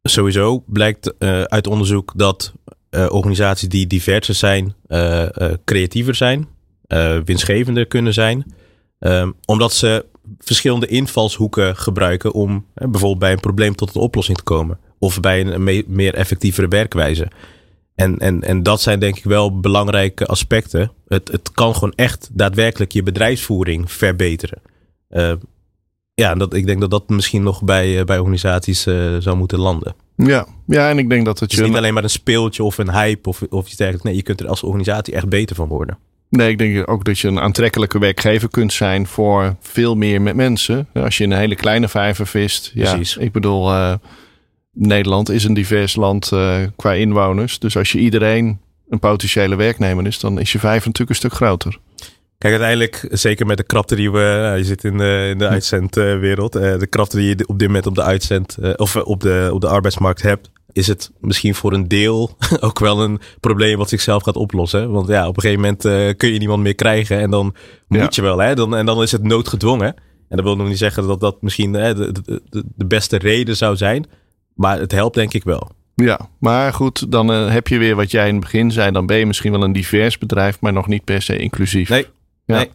Sowieso 0.02 0.64
blijkt 0.66 1.12
uh, 1.18 1.42
uit 1.42 1.66
onderzoek 1.66 2.12
dat 2.16 2.52
uh, 2.90 3.12
organisaties 3.12 3.68
die 3.68 3.86
diverser 3.86 4.34
zijn, 4.34 4.74
creatiever 5.64 6.14
zijn, 6.14 6.48
winstgevender 7.24 7.86
kunnen 7.86 8.14
zijn. 8.14 8.54
Um, 8.98 9.34
omdat 9.44 9.72
ze 9.72 10.04
verschillende 10.38 10.86
invalshoeken 10.86 11.76
gebruiken 11.76 12.32
om 12.32 12.66
bijvoorbeeld 12.74 13.18
bij 13.18 13.32
een 13.32 13.40
probleem 13.40 13.74
tot 13.74 13.94
een 13.94 14.00
oplossing 14.00 14.36
te 14.36 14.44
komen. 14.44 14.78
Of 14.98 15.20
bij 15.20 15.40
een, 15.40 15.84
meer 15.86 16.14
effectievere 16.14 16.68
werkwijze. 16.68 17.28
En, 17.94 18.18
en, 18.18 18.42
en 18.42 18.62
dat 18.62 18.80
zijn 18.80 19.00
denk 19.00 19.16
ik 19.16 19.24
wel 19.24 19.60
belangrijke 19.60 20.26
aspecten. 20.26 20.92
Het, 21.08 21.28
het 21.28 21.52
kan 21.52 21.74
gewoon 21.74 21.92
echt 21.96 22.30
daadwerkelijk 22.32 22.92
je 22.92 23.02
bedrijfsvoering 23.02 23.92
verbeteren. 23.92 24.62
Uh, 25.10 25.32
ja, 26.14 26.34
dat, 26.34 26.54
ik 26.54 26.66
denk 26.66 26.80
dat 26.80 26.90
dat 26.90 27.08
misschien 27.08 27.42
nog 27.42 27.62
bij, 27.62 27.98
uh, 27.98 28.04
bij 28.04 28.18
organisaties 28.18 28.86
uh, 28.86 29.16
zou 29.18 29.36
moeten 29.36 29.58
landen. 29.58 29.94
Ja, 30.16 30.46
ja, 30.66 30.90
en 30.90 30.98
ik 30.98 31.08
denk 31.08 31.24
dat 31.24 31.40
het, 31.40 31.50
het 31.50 31.60
is 31.60 31.66
niet 31.66 31.76
alleen 31.76 31.94
maar 31.94 32.02
een 32.02 32.10
speeltje 32.10 32.64
of 32.64 32.78
een 32.78 32.92
hype 32.92 33.28
of, 33.28 33.42
of 33.42 33.66
iets 33.66 33.76
dergelijks. 33.76 34.04
Nee, 34.04 34.16
je 34.16 34.22
kunt 34.22 34.40
er 34.40 34.48
als 34.48 34.62
organisatie 34.62 35.14
echt 35.14 35.28
beter 35.28 35.56
van 35.56 35.68
worden. 35.68 35.98
Nee, 36.36 36.50
ik 36.50 36.58
denk 36.58 36.90
ook 36.90 37.04
dat 37.04 37.18
je 37.18 37.28
een 37.28 37.40
aantrekkelijke 37.40 37.98
werkgever 37.98 38.48
kunt 38.48 38.72
zijn 38.72 39.06
voor 39.06 39.56
veel 39.60 39.94
meer 39.94 40.22
met 40.22 40.34
mensen. 40.34 40.88
Als 40.94 41.18
je 41.18 41.24
in 41.24 41.30
een 41.30 41.38
hele 41.38 41.54
kleine 41.54 41.88
vijver 41.88 42.26
vist. 42.26 42.72
Precies. 42.74 43.14
Ja, 43.14 43.20
ik 43.20 43.32
bedoel, 43.32 43.72
uh, 43.72 43.94
Nederland 44.72 45.30
is 45.30 45.44
een 45.44 45.54
divers 45.54 45.96
land 45.96 46.30
uh, 46.34 46.56
qua 46.76 46.92
inwoners. 46.92 47.58
Dus 47.58 47.76
als 47.76 47.92
je 47.92 47.98
iedereen 47.98 48.60
een 48.88 48.98
potentiële 48.98 49.56
werknemer 49.56 50.06
is, 50.06 50.18
dan 50.18 50.40
is 50.40 50.52
je 50.52 50.58
vijver 50.58 50.86
natuurlijk 50.86 51.10
een 51.10 51.28
stuk 51.28 51.32
groter. 51.32 51.78
Kijk, 52.38 52.52
uiteindelijk, 52.52 53.06
zeker 53.10 53.46
met 53.46 53.56
de 53.56 53.64
krapte 53.64 53.96
die 53.96 54.10
we. 54.10 54.50
Uh, 54.52 54.58
je 54.58 54.64
zit 54.64 54.84
in 54.84 54.98
de, 54.98 55.28
in 55.30 55.38
de 55.38 55.48
uitzendwereld. 55.48 56.52
de 56.52 56.86
krapte 56.90 57.16
die 57.16 57.28
je 57.28 57.46
op 57.46 57.58
dit 57.58 57.68
moment 57.68 57.86
op 57.86 57.94
de 57.94 58.02
uitzend. 58.02 58.56
of 58.76 58.96
op 58.96 59.20
de, 59.20 59.50
op 59.52 59.60
de 59.60 59.68
arbeidsmarkt 59.68 60.22
hebt 60.22 60.50
is 60.72 60.86
het 60.86 61.10
misschien 61.20 61.54
voor 61.54 61.72
een 61.72 61.88
deel 61.88 62.36
ook 62.60 62.78
wel 62.78 63.02
een 63.02 63.20
probleem 63.40 63.78
wat 63.78 63.88
zichzelf 63.88 64.22
gaat 64.22 64.36
oplossen. 64.36 64.90
Want 64.90 65.08
ja, 65.08 65.28
op 65.28 65.36
een 65.36 65.42
gegeven 65.42 65.62
moment 65.62 65.84
uh, 65.84 66.08
kun 66.16 66.32
je 66.32 66.38
niemand 66.38 66.62
meer 66.62 66.74
krijgen 66.74 67.18
en 67.18 67.30
dan 67.30 67.54
moet 67.88 68.14
je 68.14 68.22
wel. 68.22 68.38
Hè? 68.38 68.54
Dan, 68.54 68.76
en 68.76 68.86
dan 68.86 69.02
is 69.02 69.12
het 69.12 69.22
noodgedwongen. 69.22 69.94
En 70.28 70.36
dat 70.36 70.46
wil 70.46 70.56
nog 70.56 70.68
niet 70.68 70.78
zeggen 70.78 71.06
dat 71.06 71.20
dat 71.20 71.42
misschien 71.42 71.72
hè, 71.72 71.94
de, 71.94 72.12
de, 72.22 72.64
de, 72.74 72.86
beste 72.86 73.18
reden 73.18 73.56
zou 73.56 73.76
zijn. 73.76 74.06
Maar 74.54 74.78
het 74.78 74.92
helpt 74.92 75.14
denk 75.14 75.32
ik 75.32 75.44
wel. 75.44 75.70
Ja, 75.94 76.28
maar 76.38 76.72
goed, 76.72 77.10
dan 77.10 77.30
uh, 77.30 77.50
heb 77.50 77.68
je 77.68 77.78
weer 77.78 77.96
wat 77.96 78.10
jij 78.10 78.28
in 78.28 78.34
het 78.34 78.42
begin 78.42 78.70
zei. 78.70 78.90
Dan 78.90 79.06
ben 79.06 79.16
je 79.16 79.26
misschien 79.26 79.52
wel 79.52 79.62
een 79.62 79.72
divers 79.72 80.18
bedrijf, 80.18 80.60
maar 80.60 80.72
nog 80.72 80.86
niet 80.86 81.04
per 81.04 81.22
se 81.22 81.36
inclusief. 81.36 81.88
Nee, 81.88 82.06
ja. 82.44 82.56
nee. 82.56 82.70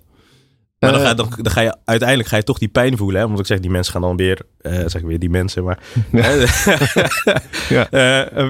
Maar 0.80 0.92
dan, 0.92 1.02
ga, 1.02 1.14
dan, 1.14 1.30
dan, 1.42 1.52
ga 1.52 1.62
je 1.62 1.76
uiteindelijk 1.86 2.30
ga 2.30 2.38
je 2.38 2.44
toch 2.44 2.58
die 2.58 2.68
pijn 2.68 2.98
voelen. 2.98 3.22
Hè? 3.22 3.28
Want 3.28 3.40
ik 3.40 3.46
zeg, 3.46 3.60
die 3.60 3.70
mensen 3.70 3.94
gaan 3.94 4.02
dan 4.02 4.16
weer, 4.16 4.42
uh, 4.62 4.74
zeg 4.74 4.96
ik 4.96 5.08
weer 5.08 5.20
die 5.20 5.30
mensen, 5.30 5.64
maar 5.64 5.80
ja. 6.12 6.34
uh, 6.34 6.40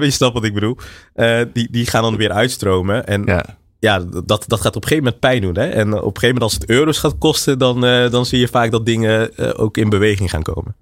je 0.02 0.10
snapt 0.10 0.34
wat 0.34 0.44
ik 0.44 0.54
bedoel. 0.54 0.76
Uh, 1.14 1.40
die, 1.52 1.70
die 1.70 1.86
gaan 1.86 2.02
dan 2.02 2.16
weer 2.16 2.32
uitstromen. 2.32 3.06
En 3.06 3.24
ja, 3.24 3.44
ja 3.78 4.04
dat, 4.24 4.44
dat 4.46 4.60
gaat 4.60 4.76
op 4.76 4.82
een 4.82 4.88
gegeven 4.88 5.04
moment 5.04 5.20
pijn 5.20 5.40
doen. 5.40 5.58
Hè? 5.58 5.68
En 5.68 5.88
op 5.88 5.94
een 5.94 6.20
gegeven 6.20 6.26
moment 6.26 6.42
als 6.42 6.54
het 6.54 6.70
euro's 6.70 6.98
gaat 6.98 7.18
kosten, 7.18 7.58
dan, 7.58 7.80
dan 8.10 8.26
zie 8.26 8.38
je 8.38 8.48
vaak 8.48 8.70
dat 8.70 8.86
dingen 8.86 9.38
ook 9.56 9.76
in 9.76 9.88
beweging 9.88 10.30
gaan 10.30 10.42
komen. 10.42 10.76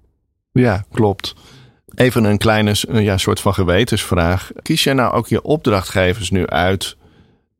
Ja, 0.51 0.85
klopt. 0.91 1.35
Even 1.95 2.23
een 2.23 2.37
kleine 2.37 2.75
ja, 2.91 3.17
soort 3.17 3.39
van 3.39 3.53
gewetensvraag. 3.53 4.51
Kies 4.61 4.83
jij 4.83 4.93
nou 4.93 5.13
ook 5.13 5.27
je 5.27 5.41
opdrachtgevers 5.41 6.29
nu 6.29 6.47
uit 6.47 6.97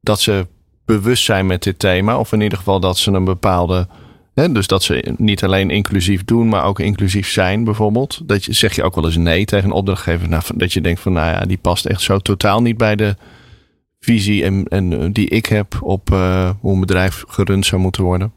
dat 0.02 0.20
ze 0.20 0.48
bewust 0.88 1.24
zijn 1.24 1.46
met 1.46 1.64
dit 1.64 1.80
thema. 1.80 2.20
Of 2.20 2.32
in 2.32 2.42
ieder 2.42 2.58
geval 2.58 2.80
dat 2.80 2.98
ze 2.98 3.12
een 3.12 3.24
bepaalde. 3.24 3.88
Hè, 4.34 4.52
dus 4.52 4.68
dat 4.68 4.84
ze 4.84 5.14
niet 5.18 5.44
alleen 5.44 5.70
inclusief 5.70 6.26
doen, 6.26 6.50
maar 6.50 6.64
ook 6.64 6.80
inclusief 6.80 7.30
zijn, 7.30 7.64
bijvoorbeeld. 7.64 8.22
Dat 8.24 8.46
je, 8.46 8.54
zeg 8.54 8.76
je 8.76 8.84
ook 8.84 8.96
wel 8.96 9.06
eens 9.06 9.18
nee 9.18 9.46
tegen 9.46 9.70
een 9.70 9.76
opdrachtgever. 9.76 10.30
Nou, 10.30 10.44
dat 10.56 10.74
je 10.74 10.82
denkt 10.82 11.00
van, 11.00 11.14
nou 11.14 11.28
ja, 11.28 11.46
die 11.46 11.58
past 11.58 11.86
echt 11.86 12.02
zo 12.02 12.20
totaal 12.20 12.62
niet 12.62 12.78
bij 12.78 12.96
de 12.96 13.16
visie 14.00 14.44
en, 14.44 14.66
en 14.68 15.02
eh, 15.02 15.10
die 15.12 15.30
ik 15.30 15.46
heb 15.46 15.78
op 15.82 16.10
uh, 16.12 16.50
hoe 16.60 16.74
een 16.74 16.80
bedrijf 16.80 17.24
gerund 17.28 17.66
zou 17.66 17.82
moeten 17.82 18.04
worden. 18.04 18.34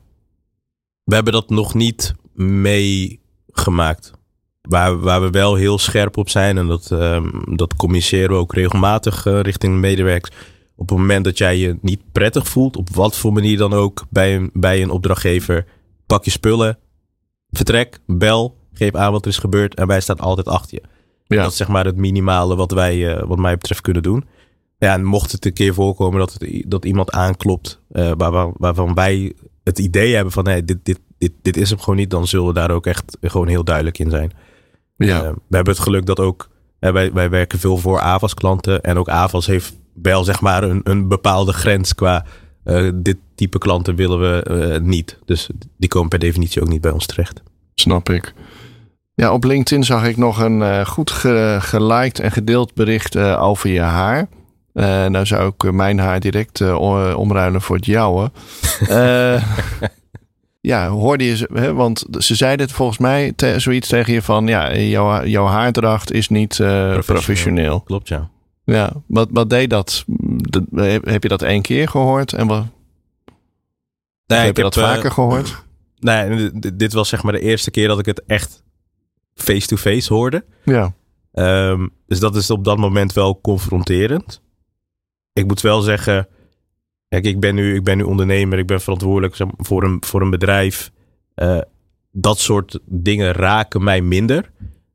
We 1.04 1.14
hebben 1.14 1.32
dat 1.32 1.50
nog 1.50 1.74
niet 1.74 2.14
meegemaakt. 2.34 4.12
Waar, 4.60 5.00
waar 5.00 5.22
we 5.22 5.30
wel 5.30 5.54
heel 5.54 5.78
scherp 5.78 6.16
op 6.16 6.28
zijn, 6.28 6.58
en 6.58 6.66
dat, 6.66 6.90
uh, 6.92 7.24
dat 7.44 7.74
communiceren 7.76 8.30
we 8.30 8.36
ook 8.36 8.54
regelmatig 8.54 9.26
uh, 9.26 9.40
richting 9.40 9.74
medewerkers 9.74 10.36
op 10.80 10.88
het 10.88 10.98
moment 10.98 11.24
dat 11.24 11.38
jij 11.38 11.56
je 11.56 11.78
niet 11.80 12.00
prettig 12.12 12.48
voelt, 12.48 12.76
op 12.76 12.88
wat 12.90 13.16
voor 13.16 13.32
manier 13.32 13.58
dan 13.58 13.72
ook, 13.72 14.06
bij 14.10 14.36
een, 14.36 14.50
bij 14.52 14.82
een 14.82 14.90
opdrachtgever, 14.90 15.66
pak 16.06 16.24
je 16.24 16.30
spullen, 16.30 16.78
vertrek, 17.50 17.98
bel, 18.06 18.56
geef 18.72 18.94
aan 18.94 19.12
wat 19.12 19.24
er 19.24 19.30
is 19.30 19.38
gebeurd 19.38 19.74
en 19.74 19.86
wij 19.86 20.00
staan 20.00 20.18
altijd 20.18 20.48
achter 20.48 20.78
je. 20.82 20.88
Ja. 21.36 21.42
Dat 21.42 21.50
is 21.50 21.56
zeg 21.56 21.68
maar 21.68 21.84
het 21.84 21.96
minimale 21.96 22.56
wat 22.56 22.70
wij, 22.70 22.96
uh, 22.96 23.22
wat 23.22 23.38
mij 23.38 23.54
betreft, 23.54 23.80
kunnen 23.80 24.02
doen. 24.02 24.24
Ja, 24.78 24.92
en 24.92 25.04
mocht 25.04 25.32
het 25.32 25.44
een 25.44 25.52
keer 25.52 25.74
voorkomen 25.74 26.18
dat, 26.18 26.32
het, 26.32 26.64
dat 26.66 26.84
iemand 26.84 27.10
aanklopt, 27.10 27.80
uh, 27.92 28.12
waar, 28.16 28.52
waarvan 28.56 28.94
wij 28.94 29.32
het 29.64 29.78
idee 29.78 30.14
hebben 30.14 30.32
van 30.32 30.44
nee, 30.44 30.64
dit, 30.64 30.78
dit, 30.82 31.00
dit, 31.18 31.32
dit 31.42 31.56
is 31.56 31.70
hem 31.70 31.78
gewoon 31.78 31.96
niet, 31.96 32.10
dan 32.10 32.26
zullen 32.26 32.46
we 32.46 32.52
daar 32.52 32.70
ook 32.70 32.86
echt 32.86 33.16
gewoon 33.20 33.48
heel 33.48 33.64
duidelijk 33.64 33.98
in 33.98 34.10
zijn. 34.10 34.32
Ja. 34.96 35.22
Uh, 35.22 35.28
we 35.48 35.56
hebben 35.56 35.74
het 35.74 35.82
geluk 35.82 36.06
dat 36.06 36.20
ook, 36.20 36.50
wij, 36.78 37.12
wij 37.12 37.30
werken 37.30 37.58
veel 37.58 37.76
voor 37.76 38.00
AVAS 38.00 38.34
klanten 38.34 38.80
en 38.80 38.96
ook 38.96 39.08
AVAS 39.08 39.46
heeft 39.46 39.79
wel 40.02 40.24
zeg 40.24 40.40
maar 40.40 40.62
een, 40.62 40.80
een 40.84 41.08
bepaalde 41.08 41.52
grens 41.52 41.94
qua 41.94 42.24
uh, 42.64 42.90
dit 42.94 43.16
type 43.34 43.58
klanten 43.58 43.94
willen 43.94 44.20
we 44.20 44.46
uh, 44.50 44.86
niet. 44.86 45.18
Dus 45.24 45.48
die 45.76 45.88
komen 45.88 46.08
per 46.08 46.18
definitie 46.18 46.62
ook 46.62 46.68
niet 46.68 46.80
bij 46.80 46.90
ons 46.90 47.06
terecht. 47.06 47.42
Snap 47.74 48.10
ik. 48.10 48.34
Ja, 49.14 49.32
op 49.32 49.44
LinkedIn 49.44 49.84
zag 49.84 50.06
ik 50.06 50.16
nog 50.16 50.40
een 50.40 50.60
uh, 50.60 50.86
goed 50.86 51.10
ge 51.10 51.56
geliked 51.60 52.20
en 52.20 52.32
gedeeld 52.32 52.74
bericht 52.74 53.16
over 53.16 53.70
je 53.70 53.80
haar. 53.80 54.28
nou 55.10 55.26
zou 55.26 55.52
ik 55.56 55.72
mijn 55.72 55.98
haar 55.98 56.20
direct 56.20 56.60
omruilen 57.14 57.60
voor 57.60 57.76
het 57.76 57.86
jouwe. 57.86 58.30
ja, 60.60 60.88
hoorde 60.88 61.24
je 61.24 61.36
ze, 61.36 61.48
hè, 61.52 61.74
want 61.74 62.04
ze 62.18 62.34
zeiden 62.34 62.66
het 62.66 62.74
volgens 62.74 62.98
mij 62.98 63.32
te, 63.36 63.54
zoiets 63.56 63.88
tegen 63.88 64.12
je 64.12 64.22
van, 64.22 64.46
ja, 64.46 64.76
jouw, 64.76 65.24
jouw 65.24 65.46
haardracht 65.46 66.12
is 66.12 66.28
niet 66.28 66.56
professioneel. 66.56 67.02
professioneel. 67.02 67.80
Klopt, 67.80 68.08
ja. 68.08 68.30
Ja, 68.72 68.92
wat, 69.06 69.28
wat 69.32 69.50
deed 69.50 69.70
dat? 69.70 70.04
Heb 71.02 71.22
je 71.22 71.28
dat 71.28 71.42
één 71.42 71.62
keer 71.62 71.88
gehoord? 71.88 72.32
En 72.32 72.46
wat, 72.46 72.64
nee, 74.26 74.38
heb 74.38 74.56
je 74.56 74.62
dat 74.62 74.74
heb, 74.74 74.84
vaker 74.84 75.10
gehoord? 75.10 75.56
Nee, 75.98 76.50
dit 76.74 76.92
was 76.92 77.08
zeg 77.08 77.22
maar 77.22 77.32
de 77.32 77.40
eerste 77.40 77.70
keer 77.70 77.88
dat 77.88 77.98
ik 77.98 78.06
het 78.06 78.22
echt 78.26 78.62
face-to-face 79.34 80.14
hoorde. 80.14 80.44
Ja. 80.64 80.94
Um, 81.32 81.90
dus 82.06 82.20
dat 82.20 82.36
is 82.36 82.50
op 82.50 82.64
dat 82.64 82.78
moment 82.78 83.12
wel 83.12 83.40
confronterend. 83.40 84.42
Ik 85.32 85.46
moet 85.46 85.60
wel 85.60 85.80
zeggen, 85.80 86.28
kijk, 87.08 87.24
ik 87.24 87.40
ben 87.40 87.54
nu, 87.54 87.74
ik 87.74 87.84
ben 87.84 87.96
nu 87.96 88.02
ondernemer, 88.02 88.58
ik 88.58 88.66
ben 88.66 88.80
verantwoordelijk 88.80 89.36
voor 89.56 89.84
een, 89.84 89.96
voor 90.06 90.22
een 90.22 90.30
bedrijf. 90.30 90.90
Uh, 91.36 91.60
dat 92.12 92.38
soort 92.38 92.78
dingen 92.84 93.32
raken 93.32 93.84
mij 93.84 94.00
minder. 94.00 94.50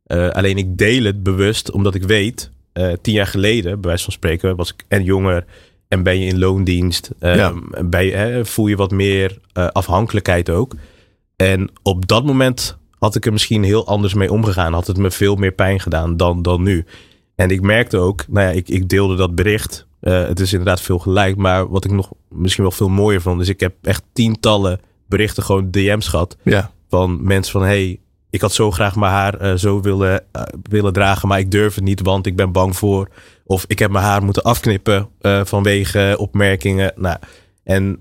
Uh, 0.07 0.29
alleen 0.29 0.57
ik 0.57 0.77
deel 0.77 1.03
het 1.03 1.23
bewust 1.23 1.71
omdat 1.71 1.95
ik 1.95 2.03
weet 2.03 2.51
uh, 2.79 2.93
tien 3.01 3.13
jaar 3.13 3.27
geleden, 3.27 3.71
bij 3.71 3.89
wijze 3.89 4.03
van 4.03 4.13
spreken, 4.13 4.55
was 4.55 4.73
ik 4.73 4.83
en 4.87 5.03
jonger 5.03 5.45
en 5.87 6.03
ben 6.03 6.19
je 6.19 6.25
in 6.25 6.39
loondienst. 6.39 7.11
Uh, 7.19 7.35
ja. 7.35 7.53
bij, 7.85 8.09
hè, 8.09 8.45
voel 8.45 8.67
je 8.67 8.75
wat 8.75 8.91
meer 8.91 9.37
uh, 9.53 9.67
afhankelijkheid 9.67 10.49
ook. 10.49 10.75
En 11.35 11.69
op 11.81 12.07
dat 12.07 12.25
moment 12.25 12.77
had 12.99 13.15
ik 13.15 13.25
er 13.25 13.31
misschien 13.31 13.63
heel 13.63 13.87
anders 13.87 14.13
mee 14.13 14.31
omgegaan. 14.31 14.73
Had 14.73 14.87
het 14.87 14.97
me 14.97 15.11
veel 15.11 15.35
meer 15.35 15.51
pijn 15.51 15.79
gedaan 15.79 16.17
dan, 16.17 16.41
dan 16.41 16.63
nu. 16.63 16.85
En 17.35 17.49
ik 17.49 17.61
merkte 17.61 17.97
ook, 17.97 18.25
nou 18.27 18.47
ja, 18.47 18.53
ik, 18.53 18.69
ik 18.69 18.89
deelde 18.89 19.15
dat 19.15 19.35
bericht. 19.35 19.87
Uh, 20.01 20.27
het 20.27 20.39
is 20.39 20.51
inderdaad 20.51 20.81
veel 20.81 20.99
gelijk. 20.99 21.35
Maar 21.35 21.69
wat 21.69 21.85
ik 21.85 21.91
nog 21.91 22.11
misschien 22.29 22.63
wel 22.63 22.71
veel 22.71 22.89
mooier 22.89 23.21
vond, 23.21 23.41
is 23.41 23.49
ik 23.49 23.59
heb 23.59 23.75
echt 23.81 24.03
tientallen 24.13 24.79
berichten, 25.07 25.43
gewoon 25.43 25.71
DM's 25.71 26.07
gehad. 26.07 26.37
Ja. 26.43 26.71
Van 26.89 27.23
mensen 27.23 27.51
van, 27.51 27.63
hey, 27.63 27.99
ik 28.35 28.41
had 28.41 28.53
zo 28.53 28.71
graag 28.71 28.95
mijn 28.95 29.11
haar 29.11 29.41
uh, 29.41 29.53
zo 29.53 29.81
willen, 29.81 30.23
uh, 30.35 30.41
willen 30.69 30.93
dragen, 30.93 31.27
maar 31.27 31.39
ik 31.39 31.51
durf 31.51 31.75
het 31.75 31.83
niet, 31.83 32.01
want 32.01 32.25
ik 32.25 32.35
ben 32.35 32.51
bang 32.51 32.75
voor. 32.75 33.09
Of 33.45 33.65
ik 33.67 33.79
heb 33.79 33.91
mijn 33.91 34.05
haar 34.05 34.23
moeten 34.23 34.43
afknippen 34.43 35.09
uh, 35.21 35.41
vanwege 35.43 36.15
opmerkingen. 36.19 36.91
Nou, 36.95 37.17
en 37.63 37.99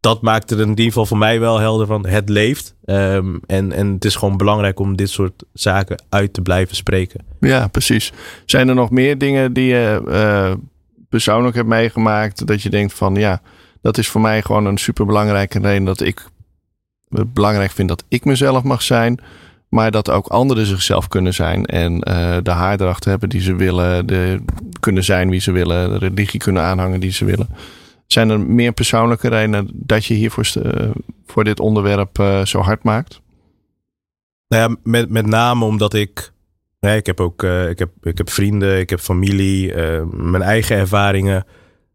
dat 0.00 0.22
maakte 0.22 0.54
er 0.54 0.60
in 0.60 0.68
ieder 0.68 0.84
geval 0.84 1.06
voor 1.06 1.18
mij 1.18 1.40
wel 1.40 1.58
helder 1.58 1.86
van 1.86 2.06
het 2.06 2.28
leeft. 2.28 2.74
Um, 2.84 3.40
en, 3.46 3.72
en 3.72 3.92
het 3.92 4.04
is 4.04 4.16
gewoon 4.16 4.36
belangrijk 4.36 4.78
om 4.78 4.96
dit 4.96 5.10
soort 5.10 5.44
zaken 5.52 6.02
uit 6.08 6.32
te 6.32 6.42
blijven 6.42 6.76
spreken. 6.76 7.24
Ja, 7.40 7.68
precies. 7.68 8.12
Zijn 8.46 8.68
er 8.68 8.74
nog 8.74 8.90
meer 8.90 9.18
dingen 9.18 9.52
die 9.52 9.66
je 9.66 10.58
persoonlijk 11.08 11.54
hebt 11.54 11.68
meegemaakt 11.68 12.46
dat 12.46 12.62
je 12.62 12.70
denkt 12.70 12.94
van 12.94 13.14
ja, 13.14 13.42
dat 13.80 13.98
is 13.98 14.08
voor 14.08 14.20
mij 14.20 14.42
gewoon 14.42 14.66
een 14.66 14.78
superbelangrijke 14.78 15.58
reden 15.58 15.84
dat 15.84 16.00
ik 16.00 16.26
belangrijk 17.26 17.70
vind 17.70 17.88
dat 17.88 18.04
ik 18.08 18.24
mezelf 18.24 18.62
mag 18.62 18.82
zijn. 18.82 19.20
Maar 19.68 19.90
dat 19.90 20.10
ook 20.10 20.26
anderen 20.26 20.66
zichzelf 20.66 21.08
kunnen 21.08 21.34
zijn. 21.34 21.64
En 21.64 21.92
uh, 21.92 22.36
de 22.42 22.50
haardracht 22.50 23.04
hebben 23.04 23.28
die 23.28 23.40
ze 23.40 23.54
willen. 23.54 24.06
De, 24.06 24.40
kunnen 24.80 25.04
zijn 25.04 25.30
wie 25.30 25.40
ze 25.40 25.52
willen. 25.52 25.90
De 25.90 25.98
religie 26.06 26.40
kunnen 26.40 26.62
aanhangen 26.62 27.00
die 27.00 27.12
ze 27.12 27.24
willen. 27.24 27.48
Zijn 28.06 28.30
er 28.30 28.40
meer 28.40 28.72
persoonlijke 28.72 29.28
redenen 29.28 29.70
dat 29.72 30.04
je 30.04 30.14
hier 30.14 30.30
voor, 30.30 30.52
voor 31.26 31.44
dit 31.44 31.60
onderwerp 31.60 32.42
zo 32.44 32.60
hard 32.60 32.82
maakt? 32.82 33.20
Nou 34.48 34.70
ja, 34.70 34.76
met, 34.82 35.10
met 35.10 35.26
name 35.26 35.64
omdat 35.64 35.94
ik. 35.94 36.32
Nee, 36.80 36.96
ik 36.96 37.06
heb 37.06 37.20
ook 37.20 37.42
ik 37.42 37.78
heb, 37.78 37.90
ik 38.02 38.18
heb 38.18 38.30
vrienden, 38.30 38.78
ik 38.78 38.90
heb 38.90 39.00
familie, 39.00 39.74
mijn 40.10 40.42
eigen 40.42 40.76
ervaringen. 40.76 41.44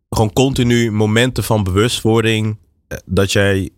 Gewoon 0.09 0.33
continu 0.33 0.91
momenten 0.91 1.43
van 1.43 1.63
bewustwording. 1.63 2.57
dat 3.05 3.31
jij 3.31 3.69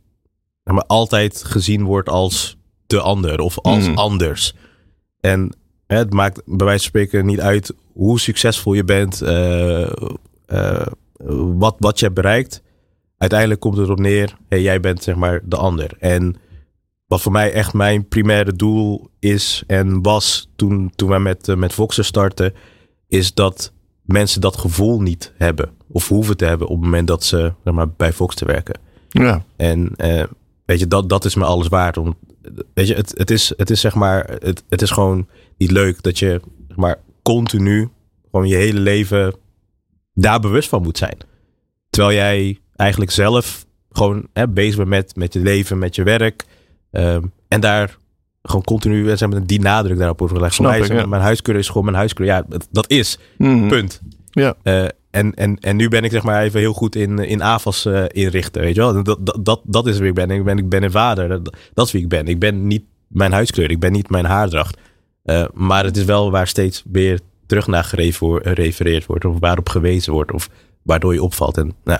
maar 0.73 0.85
altijd 0.85 1.43
gezien 1.43 1.83
wordt 1.83 2.09
als 2.09 2.57
de 2.87 2.99
ander 2.99 3.39
of 3.39 3.59
als 3.59 3.87
mm. 3.87 3.97
anders. 3.97 4.53
En 5.19 5.55
hè, 5.87 5.97
het 5.97 6.13
maakt 6.13 6.41
bij 6.45 6.65
wijze 6.65 6.89
van 6.89 6.89
spreken 6.89 7.25
niet 7.25 7.39
uit 7.39 7.73
hoe 7.93 8.19
succesvol 8.19 8.73
je 8.73 8.83
bent, 8.83 9.21
uh, 9.23 9.91
uh, 10.47 10.85
wat, 11.57 11.75
wat 11.79 11.99
je 11.99 12.11
bereikt. 12.11 12.61
Uiteindelijk 13.17 13.59
komt 13.59 13.77
het 13.77 13.85
erop 13.85 13.99
neer, 13.99 14.37
hey, 14.49 14.61
jij 14.61 14.79
bent 14.79 15.03
zeg 15.03 15.15
maar 15.15 15.41
de 15.43 15.57
ander. 15.57 15.95
En 15.99 16.35
wat 17.07 17.21
voor 17.21 17.31
mij 17.31 17.51
echt 17.51 17.73
mijn 17.73 18.07
primaire 18.07 18.53
doel 18.53 19.09
is 19.19 19.63
en 19.67 20.01
was 20.01 20.49
toen, 20.55 20.91
toen 20.95 21.09
wij 21.09 21.19
met, 21.19 21.47
uh, 21.47 21.55
met 21.55 21.73
Voxer 21.73 22.05
starten, 22.05 22.53
is 23.07 23.33
dat 23.33 23.71
mensen 24.01 24.41
dat 24.41 24.57
gevoel 24.57 25.01
niet 25.01 25.33
hebben 25.37 25.69
of 25.91 26.07
hoeven 26.07 26.37
te 26.37 26.45
hebben 26.45 26.67
op 26.67 26.75
het 26.75 26.83
moment 26.83 27.07
dat 27.07 27.23
ze 27.23 27.53
zeg 27.63 27.73
maar, 27.73 27.89
bij 27.89 28.13
Fox 28.13 28.35
te 28.35 28.45
werken. 28.45 28.79
Ja. 29.09 29.43
En 29.55 29.91
weet 30.69 30.79
je, 30.79 30.87
dat, 30.87 31.09
dat 31.09 31.25
is 31.25 31.35
me 31.35 31.45
alles 31.45 31.67
waard. 31.67 31.97
Om, 31.97 32.17
weet 32.73 32.87
je, 32.87 32.93
het, 32.93 33.11
het, 33.17 33.31
is, 33.31 33.53
het 33.57 33.69
is 33.69 33.79
zeg 33.79 33.95
maar, 33.95 34.37
het, 34.39 34.63
het 34.69 34.81
is 34.81 34.91
gewoon 34.91 35.27
niet 35.57 35.71
leuk 35.71 36.03
dat 36.03 36.19
je 36.19 36.41
zeg 36.67 36.77
maar 36.77 36.99
continu 37.21 37.89
gewoon 38.31 38.47
je 38.47 38.55
hele 38.55 38.79
leven 38.79 39.33
daar 40.13 40.39
bewust 40.39 40.69
van 40.69 40.81
moet 40.81 40.97
zijn. 40.97 41.17
Terwijl 41.89 42.15
jij 42.15 42.59
eigenlijk 42.75 43.11
zelf 43.11 43.65
gewoon 43.91 44.27
hè, 44.33 44.47
bezig 44.47 44.75
bent 44.75 44.89
met, 44.89 45.15
met 45.15 45.33
je 45.33 45.39
leven, 45.39 45.77
met 45.77 45.95
je 45.95 46.03
werk. 46.03 46.45
Ehm, 46.91 47.23
en 47.47 47.61
daar 47.61 47.97
gewoon 48.43 48.63
continu 48.63 49.17
zeg 49.17 49.29
maar, 49.29 49.45
die 49.45 49.61
nadruk 49.61 49.97
daarop 49.97 50.21
over 50.21 50.35
gelegd. 50.35 50.59
Mij 50.59 51.07
mijn 51.07 51.21
huiskeur 51.21 51.55
is 51.55 51.67
gewoon 51.67 51.83
mijn 51.83 51.97
huiskeur. 51.97 52.25
Ja, 52.25 52.45
dat, 52.71 52.89
is. 52.89 53.19
Mhm. 53.37 53.67
Punt. 53.67 54.01
Ja. 54.31 54.55
Uh, 54.63 54.85
en, 55.11 55.33
en, 55.33 55.57
en 55.59 55.75
nu 55.75 55.87
ben 55.87 56.03
ik 56.03 56.11
zeg 56.11 56.23
maar 56.23 56.43
even 56.43 56.59
heel 56.59 56.73
goed 56.73 56.95
in, 56.95 57.19
in 57.19 57.41
AFAS 57.41 57.85
uh, 57.85 58.03
inrichten, 58.07 58.61
weet 58.61 58.75
je 58.75 58.81
wel. 58.81 59.03
Dat, 59.03 59.19
dat, 59.45 59.61
dat, 59.63 59.87
is 59.87 59.97
wie 59.97 60.07
ik 60.07 60.13
ben. 60.13 60.31
Ik 60.31 60.43
ben, 60.43 60.57
ik 60.57 60.69
ben 60.69 60.83
een 60.83 60.91
vader. 60.91 61.29
Dat, 61.29 61.55
dat 61.73 61.85
is 61.85 61.91
wie 61.91 62.01
ik 62.01 62.09
ben. 62.09 62.27
Ik 62.27 62.39
ben 62.39 62.67
niet 62.67 62.83
mijn 63.07 63.31
huidskleur. 63.31 63.71
Ik 63.71 63.79
ben 63.79 63.91
niet 63.91 64.09
mijn 64.09 64.25
haardracht. 64.25 64.77
Uh, 65.25 65.45
maar 65.53 65.83
het 65.83 65.97
is 65.97 66.03
wel 66.03 66.31
waar 66.31 66.47
steeds 66.47 66.83
weer 66.91 67.19
terug 67.45 67.67
naar 67.67 67.83
gerefereerd 67.83 69.05
wordt. 69.05 69.25
Of 69.25 69.39
waarop 69.39 69.69
gewezen 69.69 70.13
wordt. 70.13 70.31
Of 70.31 70.49
waardoor 70.81 71.13
je 71.13 71.23
opvalt. 71.23 71.57
En 71.57 71.73
nou, 71.83 71.99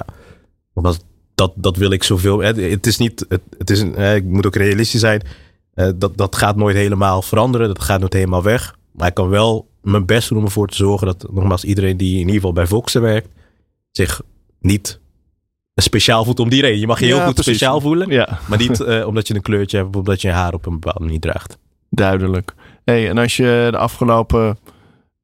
dat, 1.35 1.53
dat, 1.55 1.77
wil 1.77 1.91
ik 1.91 2.03
zoveel. 2.03 2.39
Het 2.39 2.87
is 2.87 2.97
niet. 2.97 3.25
Het, 3.57 3.69
is 3.69 3.81
ik 4.15 4.23
moet 4.23 4.45
ook 4.45 4.55
realistisch 4.55 4.99
zijn. 4.99 5.21
Dat, 5.95 6.17
dat 6.17 6.35
gaat 6.35 6.55
nooit 6.55 6.75
helemaal 6.75 7.21
veranderen. 7.21 7.67
Dat 7.67 7.81
gaat 7.81 7.99
nooit 7.99 8.13
helemaal 8.13 8.43
weg. 8.43 8.75
Maar 8.91 9.07
ik 9.07 9.13
kan 9.13 9.29
wel 9.29 9.68
mijn 9.81 10.05
best 10.05 10.29
doen 10.29 10.37
om 10.37 10.43
ervoor 10.43 10.67
te 10.67 10.75
zorgen 10.75 11.07
dat 11.07 11.25
nogmaals 11.31 11.63
iedereen 11.63 11.97
die 11.97 12.13
in 12.13 12.19
ieder 12.19 12.33
geval 12.33 12.53
bij 12.53 12.67
Voxen 12.67 13.01
werkt, 13.01 13.29
zich 13.91 14.21
niet 14.59 14.99
speciaal 15.75 16.23
voelt 16.23 16.39
om 16.39 16.49
die 16.49 16.61
reden. 16.61 16.79
Je 16.79 16.87
mag 16.87 16.99
je 16.99 17.05
heel 17.05 17.25
goed 17.25 17.39
speciaal 17.39 17.81
voelen, 17.81 18.09
ja. 18.09 18.39
maar 18.47 18.57
niet 18.57 18.79
uh, 18.79 19.05
omdat 19.07 19.27
je 19.27 19.35
een 19.35 19.41
kleurtje 19.41 19.77
hebt 19.77 19.89
of 19.89 19.95
omdat 19.95 20.21
je 20.21 20.27
je 20.27 20.33
haar 20.33 20.53
op 20.53 20.65
een 20.65 20.79
bepaalde 20.79 21.03
manier 21.03 21.19
draagt. 21.19 21.57
Duidelijk. 21.89 22.53
Hey, 22.85 23.09
en 23.09 23.17
als 23.17 23.37
je 23.37 23.67
de 23.71 23.77
afgelopen 23.77 24.57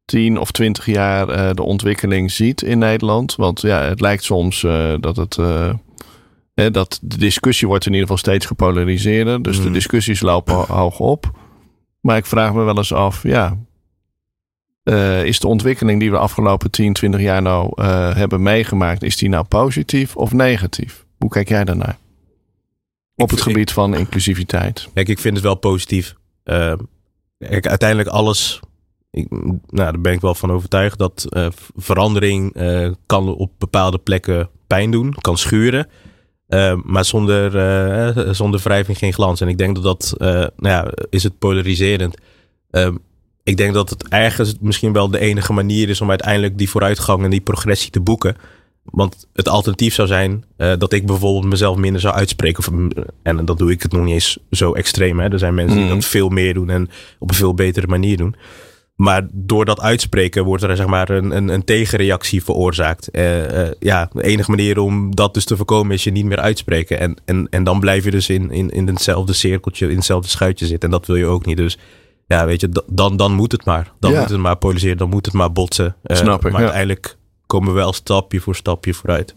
10 0.06 0.40
of 0.40 0.52
20 0.52 0.86
jaar 0.86 1.30
uh, 1.30 1.50
de 1.54 1.64
ontwikkeling 1.64 2.32
ziet 2.32 2.62
in 2.62 2.78
Nederland, 2.78 3.36
want 3.36 3.62
ja, 3.62 3.82
het 3.84 4.02
lijkt 4.02 4.24
soms 4.24 4.64
uh, 4.64 4.94
dat 5.00 5.16
het. 5.16 5.36
dat 6.74 7.00
de 7.02 7.18
discussie 7.18 7.68
wordt 7.68 7.86
in 7.86 7.92
ieder 7.92 8.08
geval 8.08 8.24
steeds 8.24 8.46
gepolariseerder. 8.46 9.42
Dus 9.42 9.62
de 9.62 9.68
mm. 9.68 9.74
discussies 9.74 10.22
lopen 10.22 10.56
hoog 10.56 11.00
op. 11.00 11.32
Maar 12.02 12.18
ik 12.18 12.26
vraag 12.26 12.54
me 12.54 12.64
wel 12.64 12.78
eens 12.78 12.94
af, 12.94 13.24
ja, 13.24 13.58
uh, 14.86 15.24
is 15.24 15.40
de 15.40 15.48
ontwikkeling 15.48 16.00
die 16.00 16.10
we 16.10 16.16
de 16.16 16.22
afgelopen 16.22 16.72
10, 16.72 16.94
20 16.94 17.22
jaar 17.22 17.42
nou 17.42 17.72
uh, 17.76 18.16
hebben 18.16 18.44
meegemaakt, 18.44 19.04
is 19.04 19.18
die 19.18 19.30
nou 19.30 19.46
positief 19.46 20.16
of 20.16 20.34
negatief? 20.34 21.06
Hoe 21.18 21.30
kijk 21.30 21.50
jij 21.50 21.64
daarnaar? 21.64 21.98
Op 23.16 23.30
het 23.30 23.42
gebied 23.42 23.72
van 23.72 23.96
inclusiviteit. 23.96 24.90
Kijk, 24.94 25.08
ik 25.08 25.20
vind 25.20 25.36
het 25.36 25.44
wel 25.44 25.56
positief. 25.56 26.16
Uh, 26.46 26.74
kijk, 27.38 27.68
uiteindelijk 27.68 28.10
alles, 28.10 28.60
ik, 29.12 29.30
nou, 29.30 29.62
daar 29.70 30.02
ben 30.02 30.14
ik 30.14 30.22
wel 30.22 30.36
van 30.36 30.52
overtuigd, 30.52 30.98
dat 30.98 31.28
verandering 31.76 32.56
kan 33.06 33.36
op 33.36 33.52
bepaalde 33.58 33.98
plekken 33.98 34.50
pijn 34.68 34.92
doen, 34.92 35.14
kan 35.22 35.38
schuren. 35.38 35.88
maar 36.84 37.06
zonder, 37.06 38.36
zonder 38.36 38.60
wrijving 38.60 38.98
geen 38.98 39.14
glans. 39.14 39.42
En 39.42 39.48
ik 39.48 39.58
denk 39.58 39.76
dat 39.76 39.84
dat, 39.84 40.16
nou 40.18 40.52
ja, 40.58 40.92
is 41.10 41.24
het 41.24 41.40
polariserend 41.40 42.18
ik 43.46 43.58
denk 43.58 43.74
dat 43.74 43.90
het 43.90 44.08
ergens 44.08 44.56
misschien 44.60 44.94
wel 44.94 45.10
de 45.10 45.20
enige 45.20 45.54
manier 45.54 45.90
is 45.90 46.02
om 46.02 46.10
uiteindelijk 46.10 46.58
die 46.58 46.70
vooruitgang 46.70 47.24
en 47.24 47.30
die 47.30 47.42
progressie 47.42 47.92
te 47.92 48.00
boeken. 48.00 48.36
Want 48.84 49.28
het 49.34 49.48
alternatief 49.48 49.94
zou 49.94 50.08
zijn 50.08 50.46
uh, 50.58 50.74
dat 50.78 50.94
ik 50.94 51.06
bijvoorbeeld 51.06 51.46
mezelf 51.46 51.78
minder 51.78 52.02
zou 52.02 52.14
uitspreken. 52.14 52.60
Of, 52.60 52.70
en 53.24 53.46
dan 53.46 53.56
doe 53.58 53.72
ik 53.72 53.82
het 53.82 53.92
nog 53.92 54.04
niet 54.04 54.14
eens 54.14 54.38
zo 54.52 54.74
extreem. 54.74 55.20
Hè. 55.20 55.32
Er 55.32 55.40
zijn 55.40 55.54
mensen 55.54 55.78
die 55.78 55.86
mhm. 55.86 55.94
dat 55.94 56.06
veel 56.06 56.30
meer 56.30 56.54
doen 56.54 56.70
en 56.70 56.90
op 57.20 57.30
een 57.30 57.36
veel 57.36 57.54
betere 57.54 57.88
manier 57.88 58.18
doen. 58.18 58.36
Maar 58.96 59.28
door 59.32 59.66
dat 59.66 59.82
uitspreken 59.82 60.44
wordt 60.44 60.64
er 60.64 60.76
zeg 60.76 60.88
maar 60.88 61.10
een, 61.10 61.36
een, 61.36 61.48
een 61.48 61.64
tegenreactie 61.64 62.44
veroorzaakt. 62.44 63.10
Uh, 63.12 63.52
uh, 63.52 63.68
ja, 63.80 64.10
de 64.14 64.24
enige 64.24 64.50
manier 64.50 64.80
om 64.80 65.16
dat 65.16 65.34
dus 65.34 65.46
te 65.46 65.58
voorkomen 65.58 65.94
is 65.94 66.04
je 66.04 66.12
niet 66.12 66.26
meer 66.26 66.40
uitspreken. 66.40 67.00
En, 67.00 67.16
en, 67.26 67.48
en 67.50 67.64
dan 67.64 67.80
blijf 67.80 68.04
je 68.04 68.12
dus 68.12 68.30
in, 68.30 68.52
in, 68.52 68.70
in 68.70 68.88
hetzelfde 68.88 69.34
cirkeltje, 69.34 69.90
in 69.90 69.96
hetzelfde 69.96 70.30
schuitje 70.30 70.66
zitten. 70.66 70.90
En 70.90 70.98
dat 70.98 71.08
wil 71.08 71.16
je 71.16 71.26
ook 71.26 71.46
niet. 71.46 71.58
Dus 71.58 71.78
ja, 72.28 72.46
weet 72.46 72.62
je, 72.62 72.84
dan, 72.88 73.18
dan 73.18 73.34
moet 73.34 73.52
het 73.52 73.66
maar. 73.66 73.92
Dan 74.00 74.14
moet 74.16 74.30
het 74.30 74.40
maar 74.40 74.56
polariseren, 74.56 74.98
dan 74.98 75.10
moet 75.10 75.26
het 75.26 75.36
maar 75.36 75.52
botsen. 75.52 75.96
Uh, 76.04 76.18
Snap 76.18 76.46
ik. 76.46 76.52
Maar 76.52 76.62
uiteindelijk 76.62 77.18
komen 77.46 77.70
we 77.70 77.76
wel 77.76 77.94
stapje 77.94 78.40
voor 78.40 78.56
stapje 78.56 78.94
vooruit. 78.94 79.36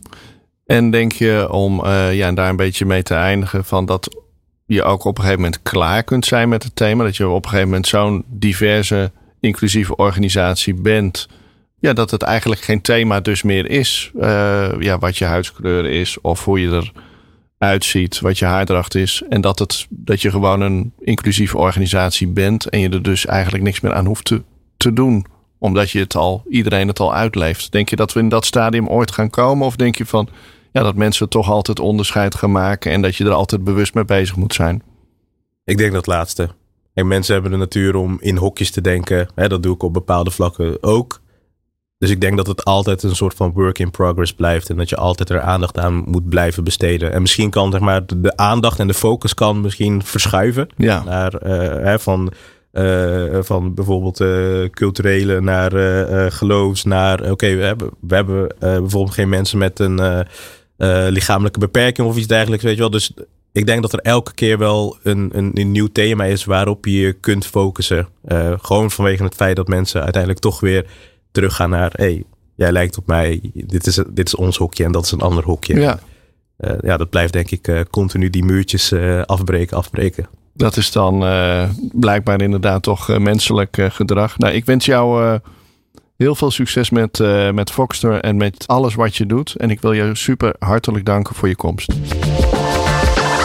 En 0.67 0.91
denk 0.91 1.13
je 1.13 1.49
om 1.51 1.85
uh, 1.85 2.15
ja, 2.15 2.33
daar 2.33 2.49
een 2.49 2.57
beetje 2.57 2.85
mee 2.85 3.03
te 3.03 3.15
eindigen 3.15 3.65
van 3.65 3.87
dat 3.87 4.17
je 4.67 4.83
ook 4.83 5.05
op 5.05 5.17
een 5.17 5.23
gegeven 5.23 5.43
moment 5.43 5.63
klaar 5.63 6.03
kunt 6.03 6.27
zijn 6.27 6.49
met 6.49 6.63
het 6.63 6.77
thema. 6.77 7.05
Dat 7.05 7.17
je 7.17 7.29
op 7.29 7.45
een 7.45 7.51
gegeven 7.51 7.69
moment 7.69 7.87
zo'n 7.87 8.25
diverse, 8.27 9.13
inclusieve 9.41 9.97
organisatie 9.97 10.75
bent. 10.75 11.29
Ja, 11.81 11.93
dat 11.93 12.11
het 12.11 12.23
eigenlijk 12.23 12.61
geen 12.61 12.81
thema 12.81 13.21
dus 13.21 13.43
meer 13.43 13.71
is. 13.71 14.11
Uh, 14.21 14.69
ja, 14.79 14.99
wat 14.99 15.17
je 15.17 15.25
huidskleur 15.25 15.87
is 15.87 16.21
of 16.21 16.45
hoe 16.45 16.61
je 16.61 16.71
er 16.71 16.93
uitziet, 17.59 18.21
wat 18.21 18.39
je 18.39 18.45
haardracht 18.45 18.95
is. 18.95 19.23
En 19.29 19.41
dat, 19.41 19.59
het, 19.59 19.87
dat 19.91 20.23
je 20.23 20.31
gewoon 20.31 20.61
een 20.61 20.93
inclusieve 21.01 21.59
organisatie 21.59 22.29
bent. 22.29 22.67
En 22.67 22.81
je 22.81 22.89
er 22.89 23.03
dus 23.03 23.27
eigenlijk 23.27 23.65
niks 23.65 23.81
meer 23.81 23.95
aan 23.95 24.07
hoeft 24.07 24.25
te, 24.25 24.43
te 24.77 24.93
doen. 24.93 25.27
Omdat 25.59 25.91
je 25.91 25.99
het 25.99 26.17
al, 26.17 26.43
iedereen 26.49 26.89
het 26.89 27.01
al 27.01 27.15
uitleeft. 27.15 27.73
Denk 27.73 27.89
je 27.89 27.97
dat 27.97 28.13
we 28.13 28.21
in 28.21 28.29
dat 28.29 28.45
stadium 28.45 28.89
ooit 28.89 29.13
gaan 29.13 29.31
komen? 29.31 29.67
Of 29.67 29.77
denk 29.77 29.97
je 29.97 30.07
van 30.07 30.29
ja, 30.73 30.83
dat 30.83 30.95
mensen 30.95 31.29
toch 31.29 31.51
altijd 31.51 31.81
onderscheid 31.81 32.35
gaan 32.35 32.53
maken. 32.53 32.93
En 32.93 33.03
dat 33.03 33.17
je 33.17 33.25
er 33.25 33.33
altijd 33.33 33.65
bewust 33.65 33.95
mee 33.95 34.05
bezig 34.05 34.37
moet 34.37 34.55
zijn? 34.55 34.83
Ik 35.65 35.79
denk 35.79 35.93
dat 35.93 36.07
laatste. 36.07 36.49
En 36.95 37.07
mensen 37.07 37.33
hebben 37.33 37.51
de 37.51 37.57
natuur 37.57 37.97
om 37.97 38.17
in 38.21 38.37
hokjes 38.37 38.71
te 38.71 38.81
denken. 38.81 39.29
Dat 39.35 39.63
doe 39.63 39.75
ik 39.75 39.83
op 39.83 39.93
bepaalde 39.93 40.31
vlakken 40.31 40.83
ook. 40.83 41.21
Dus 41.99 42.11
ik 42.11 42.21
denk 42.21 42.37
dat 42.37 42.47
het 42.47 42.65
altijd 42.65 43.03
een 43.03 43.17
soort 43.17 43.35
van 43.35 43.53
work 43.53 43.79
in 43.79 43.91
progress 43.91 44.35
blijft. 44.35 44.71
En 44.71 44.77
dat 44.77 44.89
je 44.89 44.97
altijd 44.97 45.31
er 45.31 45.41
aandacht 45.41 45.79
aan 45.79 45.95
moet 46.07 46.29
blijven 46.29 46.65
besteden. 46.65 47.13
En 47.13 47.21
misschien 47.21 47.51
kan 47.51 47.71
zeg 47.71 47.81
maar, 47.81 48.07
de 48.07 48.37
aandacht 48.37 48.79
en 48.79 48.87
de 48.87 48.95
focus 48.95 49.35
kan 49.35 49.61
misschien 49.61 50.03
verschuiven. 50.03 50.69
Ja. 50.77 51.03
Naar, 51.05 51.47
uh, 51.47 51.53
hè, 51.85 51.99
van, 51.99 52.33
uh, 52.73 53.39
van 53.41 53.75
bijvoorbeeld 53.75 54.21
uh, 54.21 54.69
culturele 54.69 55.41
naar 55.41 55.71
geloofs. 56.33 56.85
Naar 56.85 57.21
oké, 57.21 57.31
okay, 57.31 57.57
we 57.57 57.63
hebben, 57.63 57.91
we 58.01 58.15
hebben 58.15 58.55
bijvoorbeeld 58.59 59.15
geen 59.15 59.29
mensen 59.29 59.59
met 59.59 59.79
een 59.79 60.27
lichamelijke 61.13 61.59
beperking 61.59 62.09
of 62.09 62.17
iets 62.17 62.27
dergelijks. 62.27 62.65
Weet 62.65 62.75
je 62.75 62.81
wel. 62.81 62.91
Dus 62.91 63.13
ik 63.53 63.67
denk 63.67 63.83
dat 63.83 63.93
er 63.93 64.01
elke 64.01 64.35
keer 64.35 64.59
wel 64.59 64.97
een, 65.03 65.31
een, 65.33 65.51
een 65.55 65.73
nieuw 65.73 65.89
thema 65.93 66.25
is 66.25 66.45
waarop 66.45 66.85
je 66.85 67.01
je 67.01 67.13
kunt 67.13 67.47
focussen. 67.47 68.09
gewoon 68.61 68.91
vanwege 68.91 69.25
het 69.25 69.35
feit 69.35 69.57
dat 69.57 69.69
mensen 69.69 70.03
uiteindelijk 70.03 70.43
toch 70.43 70.61
weer 70.61 70.87
teruggaan 71.31 71.71
naar, 71.71 71.93
hey, 71.93 72.25
jij 72.55 72.73
lijkt 72.73 72.99
op 72.99 73.07
mij, 73.07 73.41
dit 73.55 73.87
is, 73.87 73.95
dit 74.09 74.27
is 74.27 74.35
ons 74.35 74.57
hokje 74.57 74.85
en 74.85 74.93
dat 74.93 75.05
is 75.05 75.11
een 75.11 75.21
ander 75.21 75.45
hokje. 75.45 75.81
Ja, 75.81 75.99
uh, 76.59 76.73
ja 76.81 76.97
dat 76.97 77.11
blijft 77.11 77.33
denk 77.33 77.51
ik 77.51 77.69
uh, 77.69 77.81
continu 77.91 78.31
die 78.31 78.45
muurtjes 78.45 78.93
uh, 78.93 79.23
afbreken, 79.23 79.77
afbreken. 79.77 80.29
Dat 80.55 80.77
is 80.77 80.93
dan 80.93 81.25
blijkbaar 81.93 82.43
inderdaad 82.43 82.83
toch 82.83 83.19
menselijk 83.19 83.77
gedrag. 83.89 84.39
Nou, 84.39 84.55
ik 84.55 84.65
wens 84.65 84.85
jou 84.85 85.39
heel 86.17 86.35
veel 86.35 86.51
succes 86.51 86.91
met, 86.91 87.19
met 87.53 87.71
Foxter 87.71 88.21
en 88.21 88.37
met 88.37 88.65
alles 88.67 88.95
wat 88.95 89.17
je 89.17 89.27
doet. 89.27 89.55
En 89.55 89.71
ik 89.71 89.81
wil 89.81 89.93
je 89.93 90.15
super 90.15 90.55
hartelijk 90.59 91.05
danken 91.05 91.35
voor 91.35 91.49
je 91.49 91.57
komst. 91.57 91.93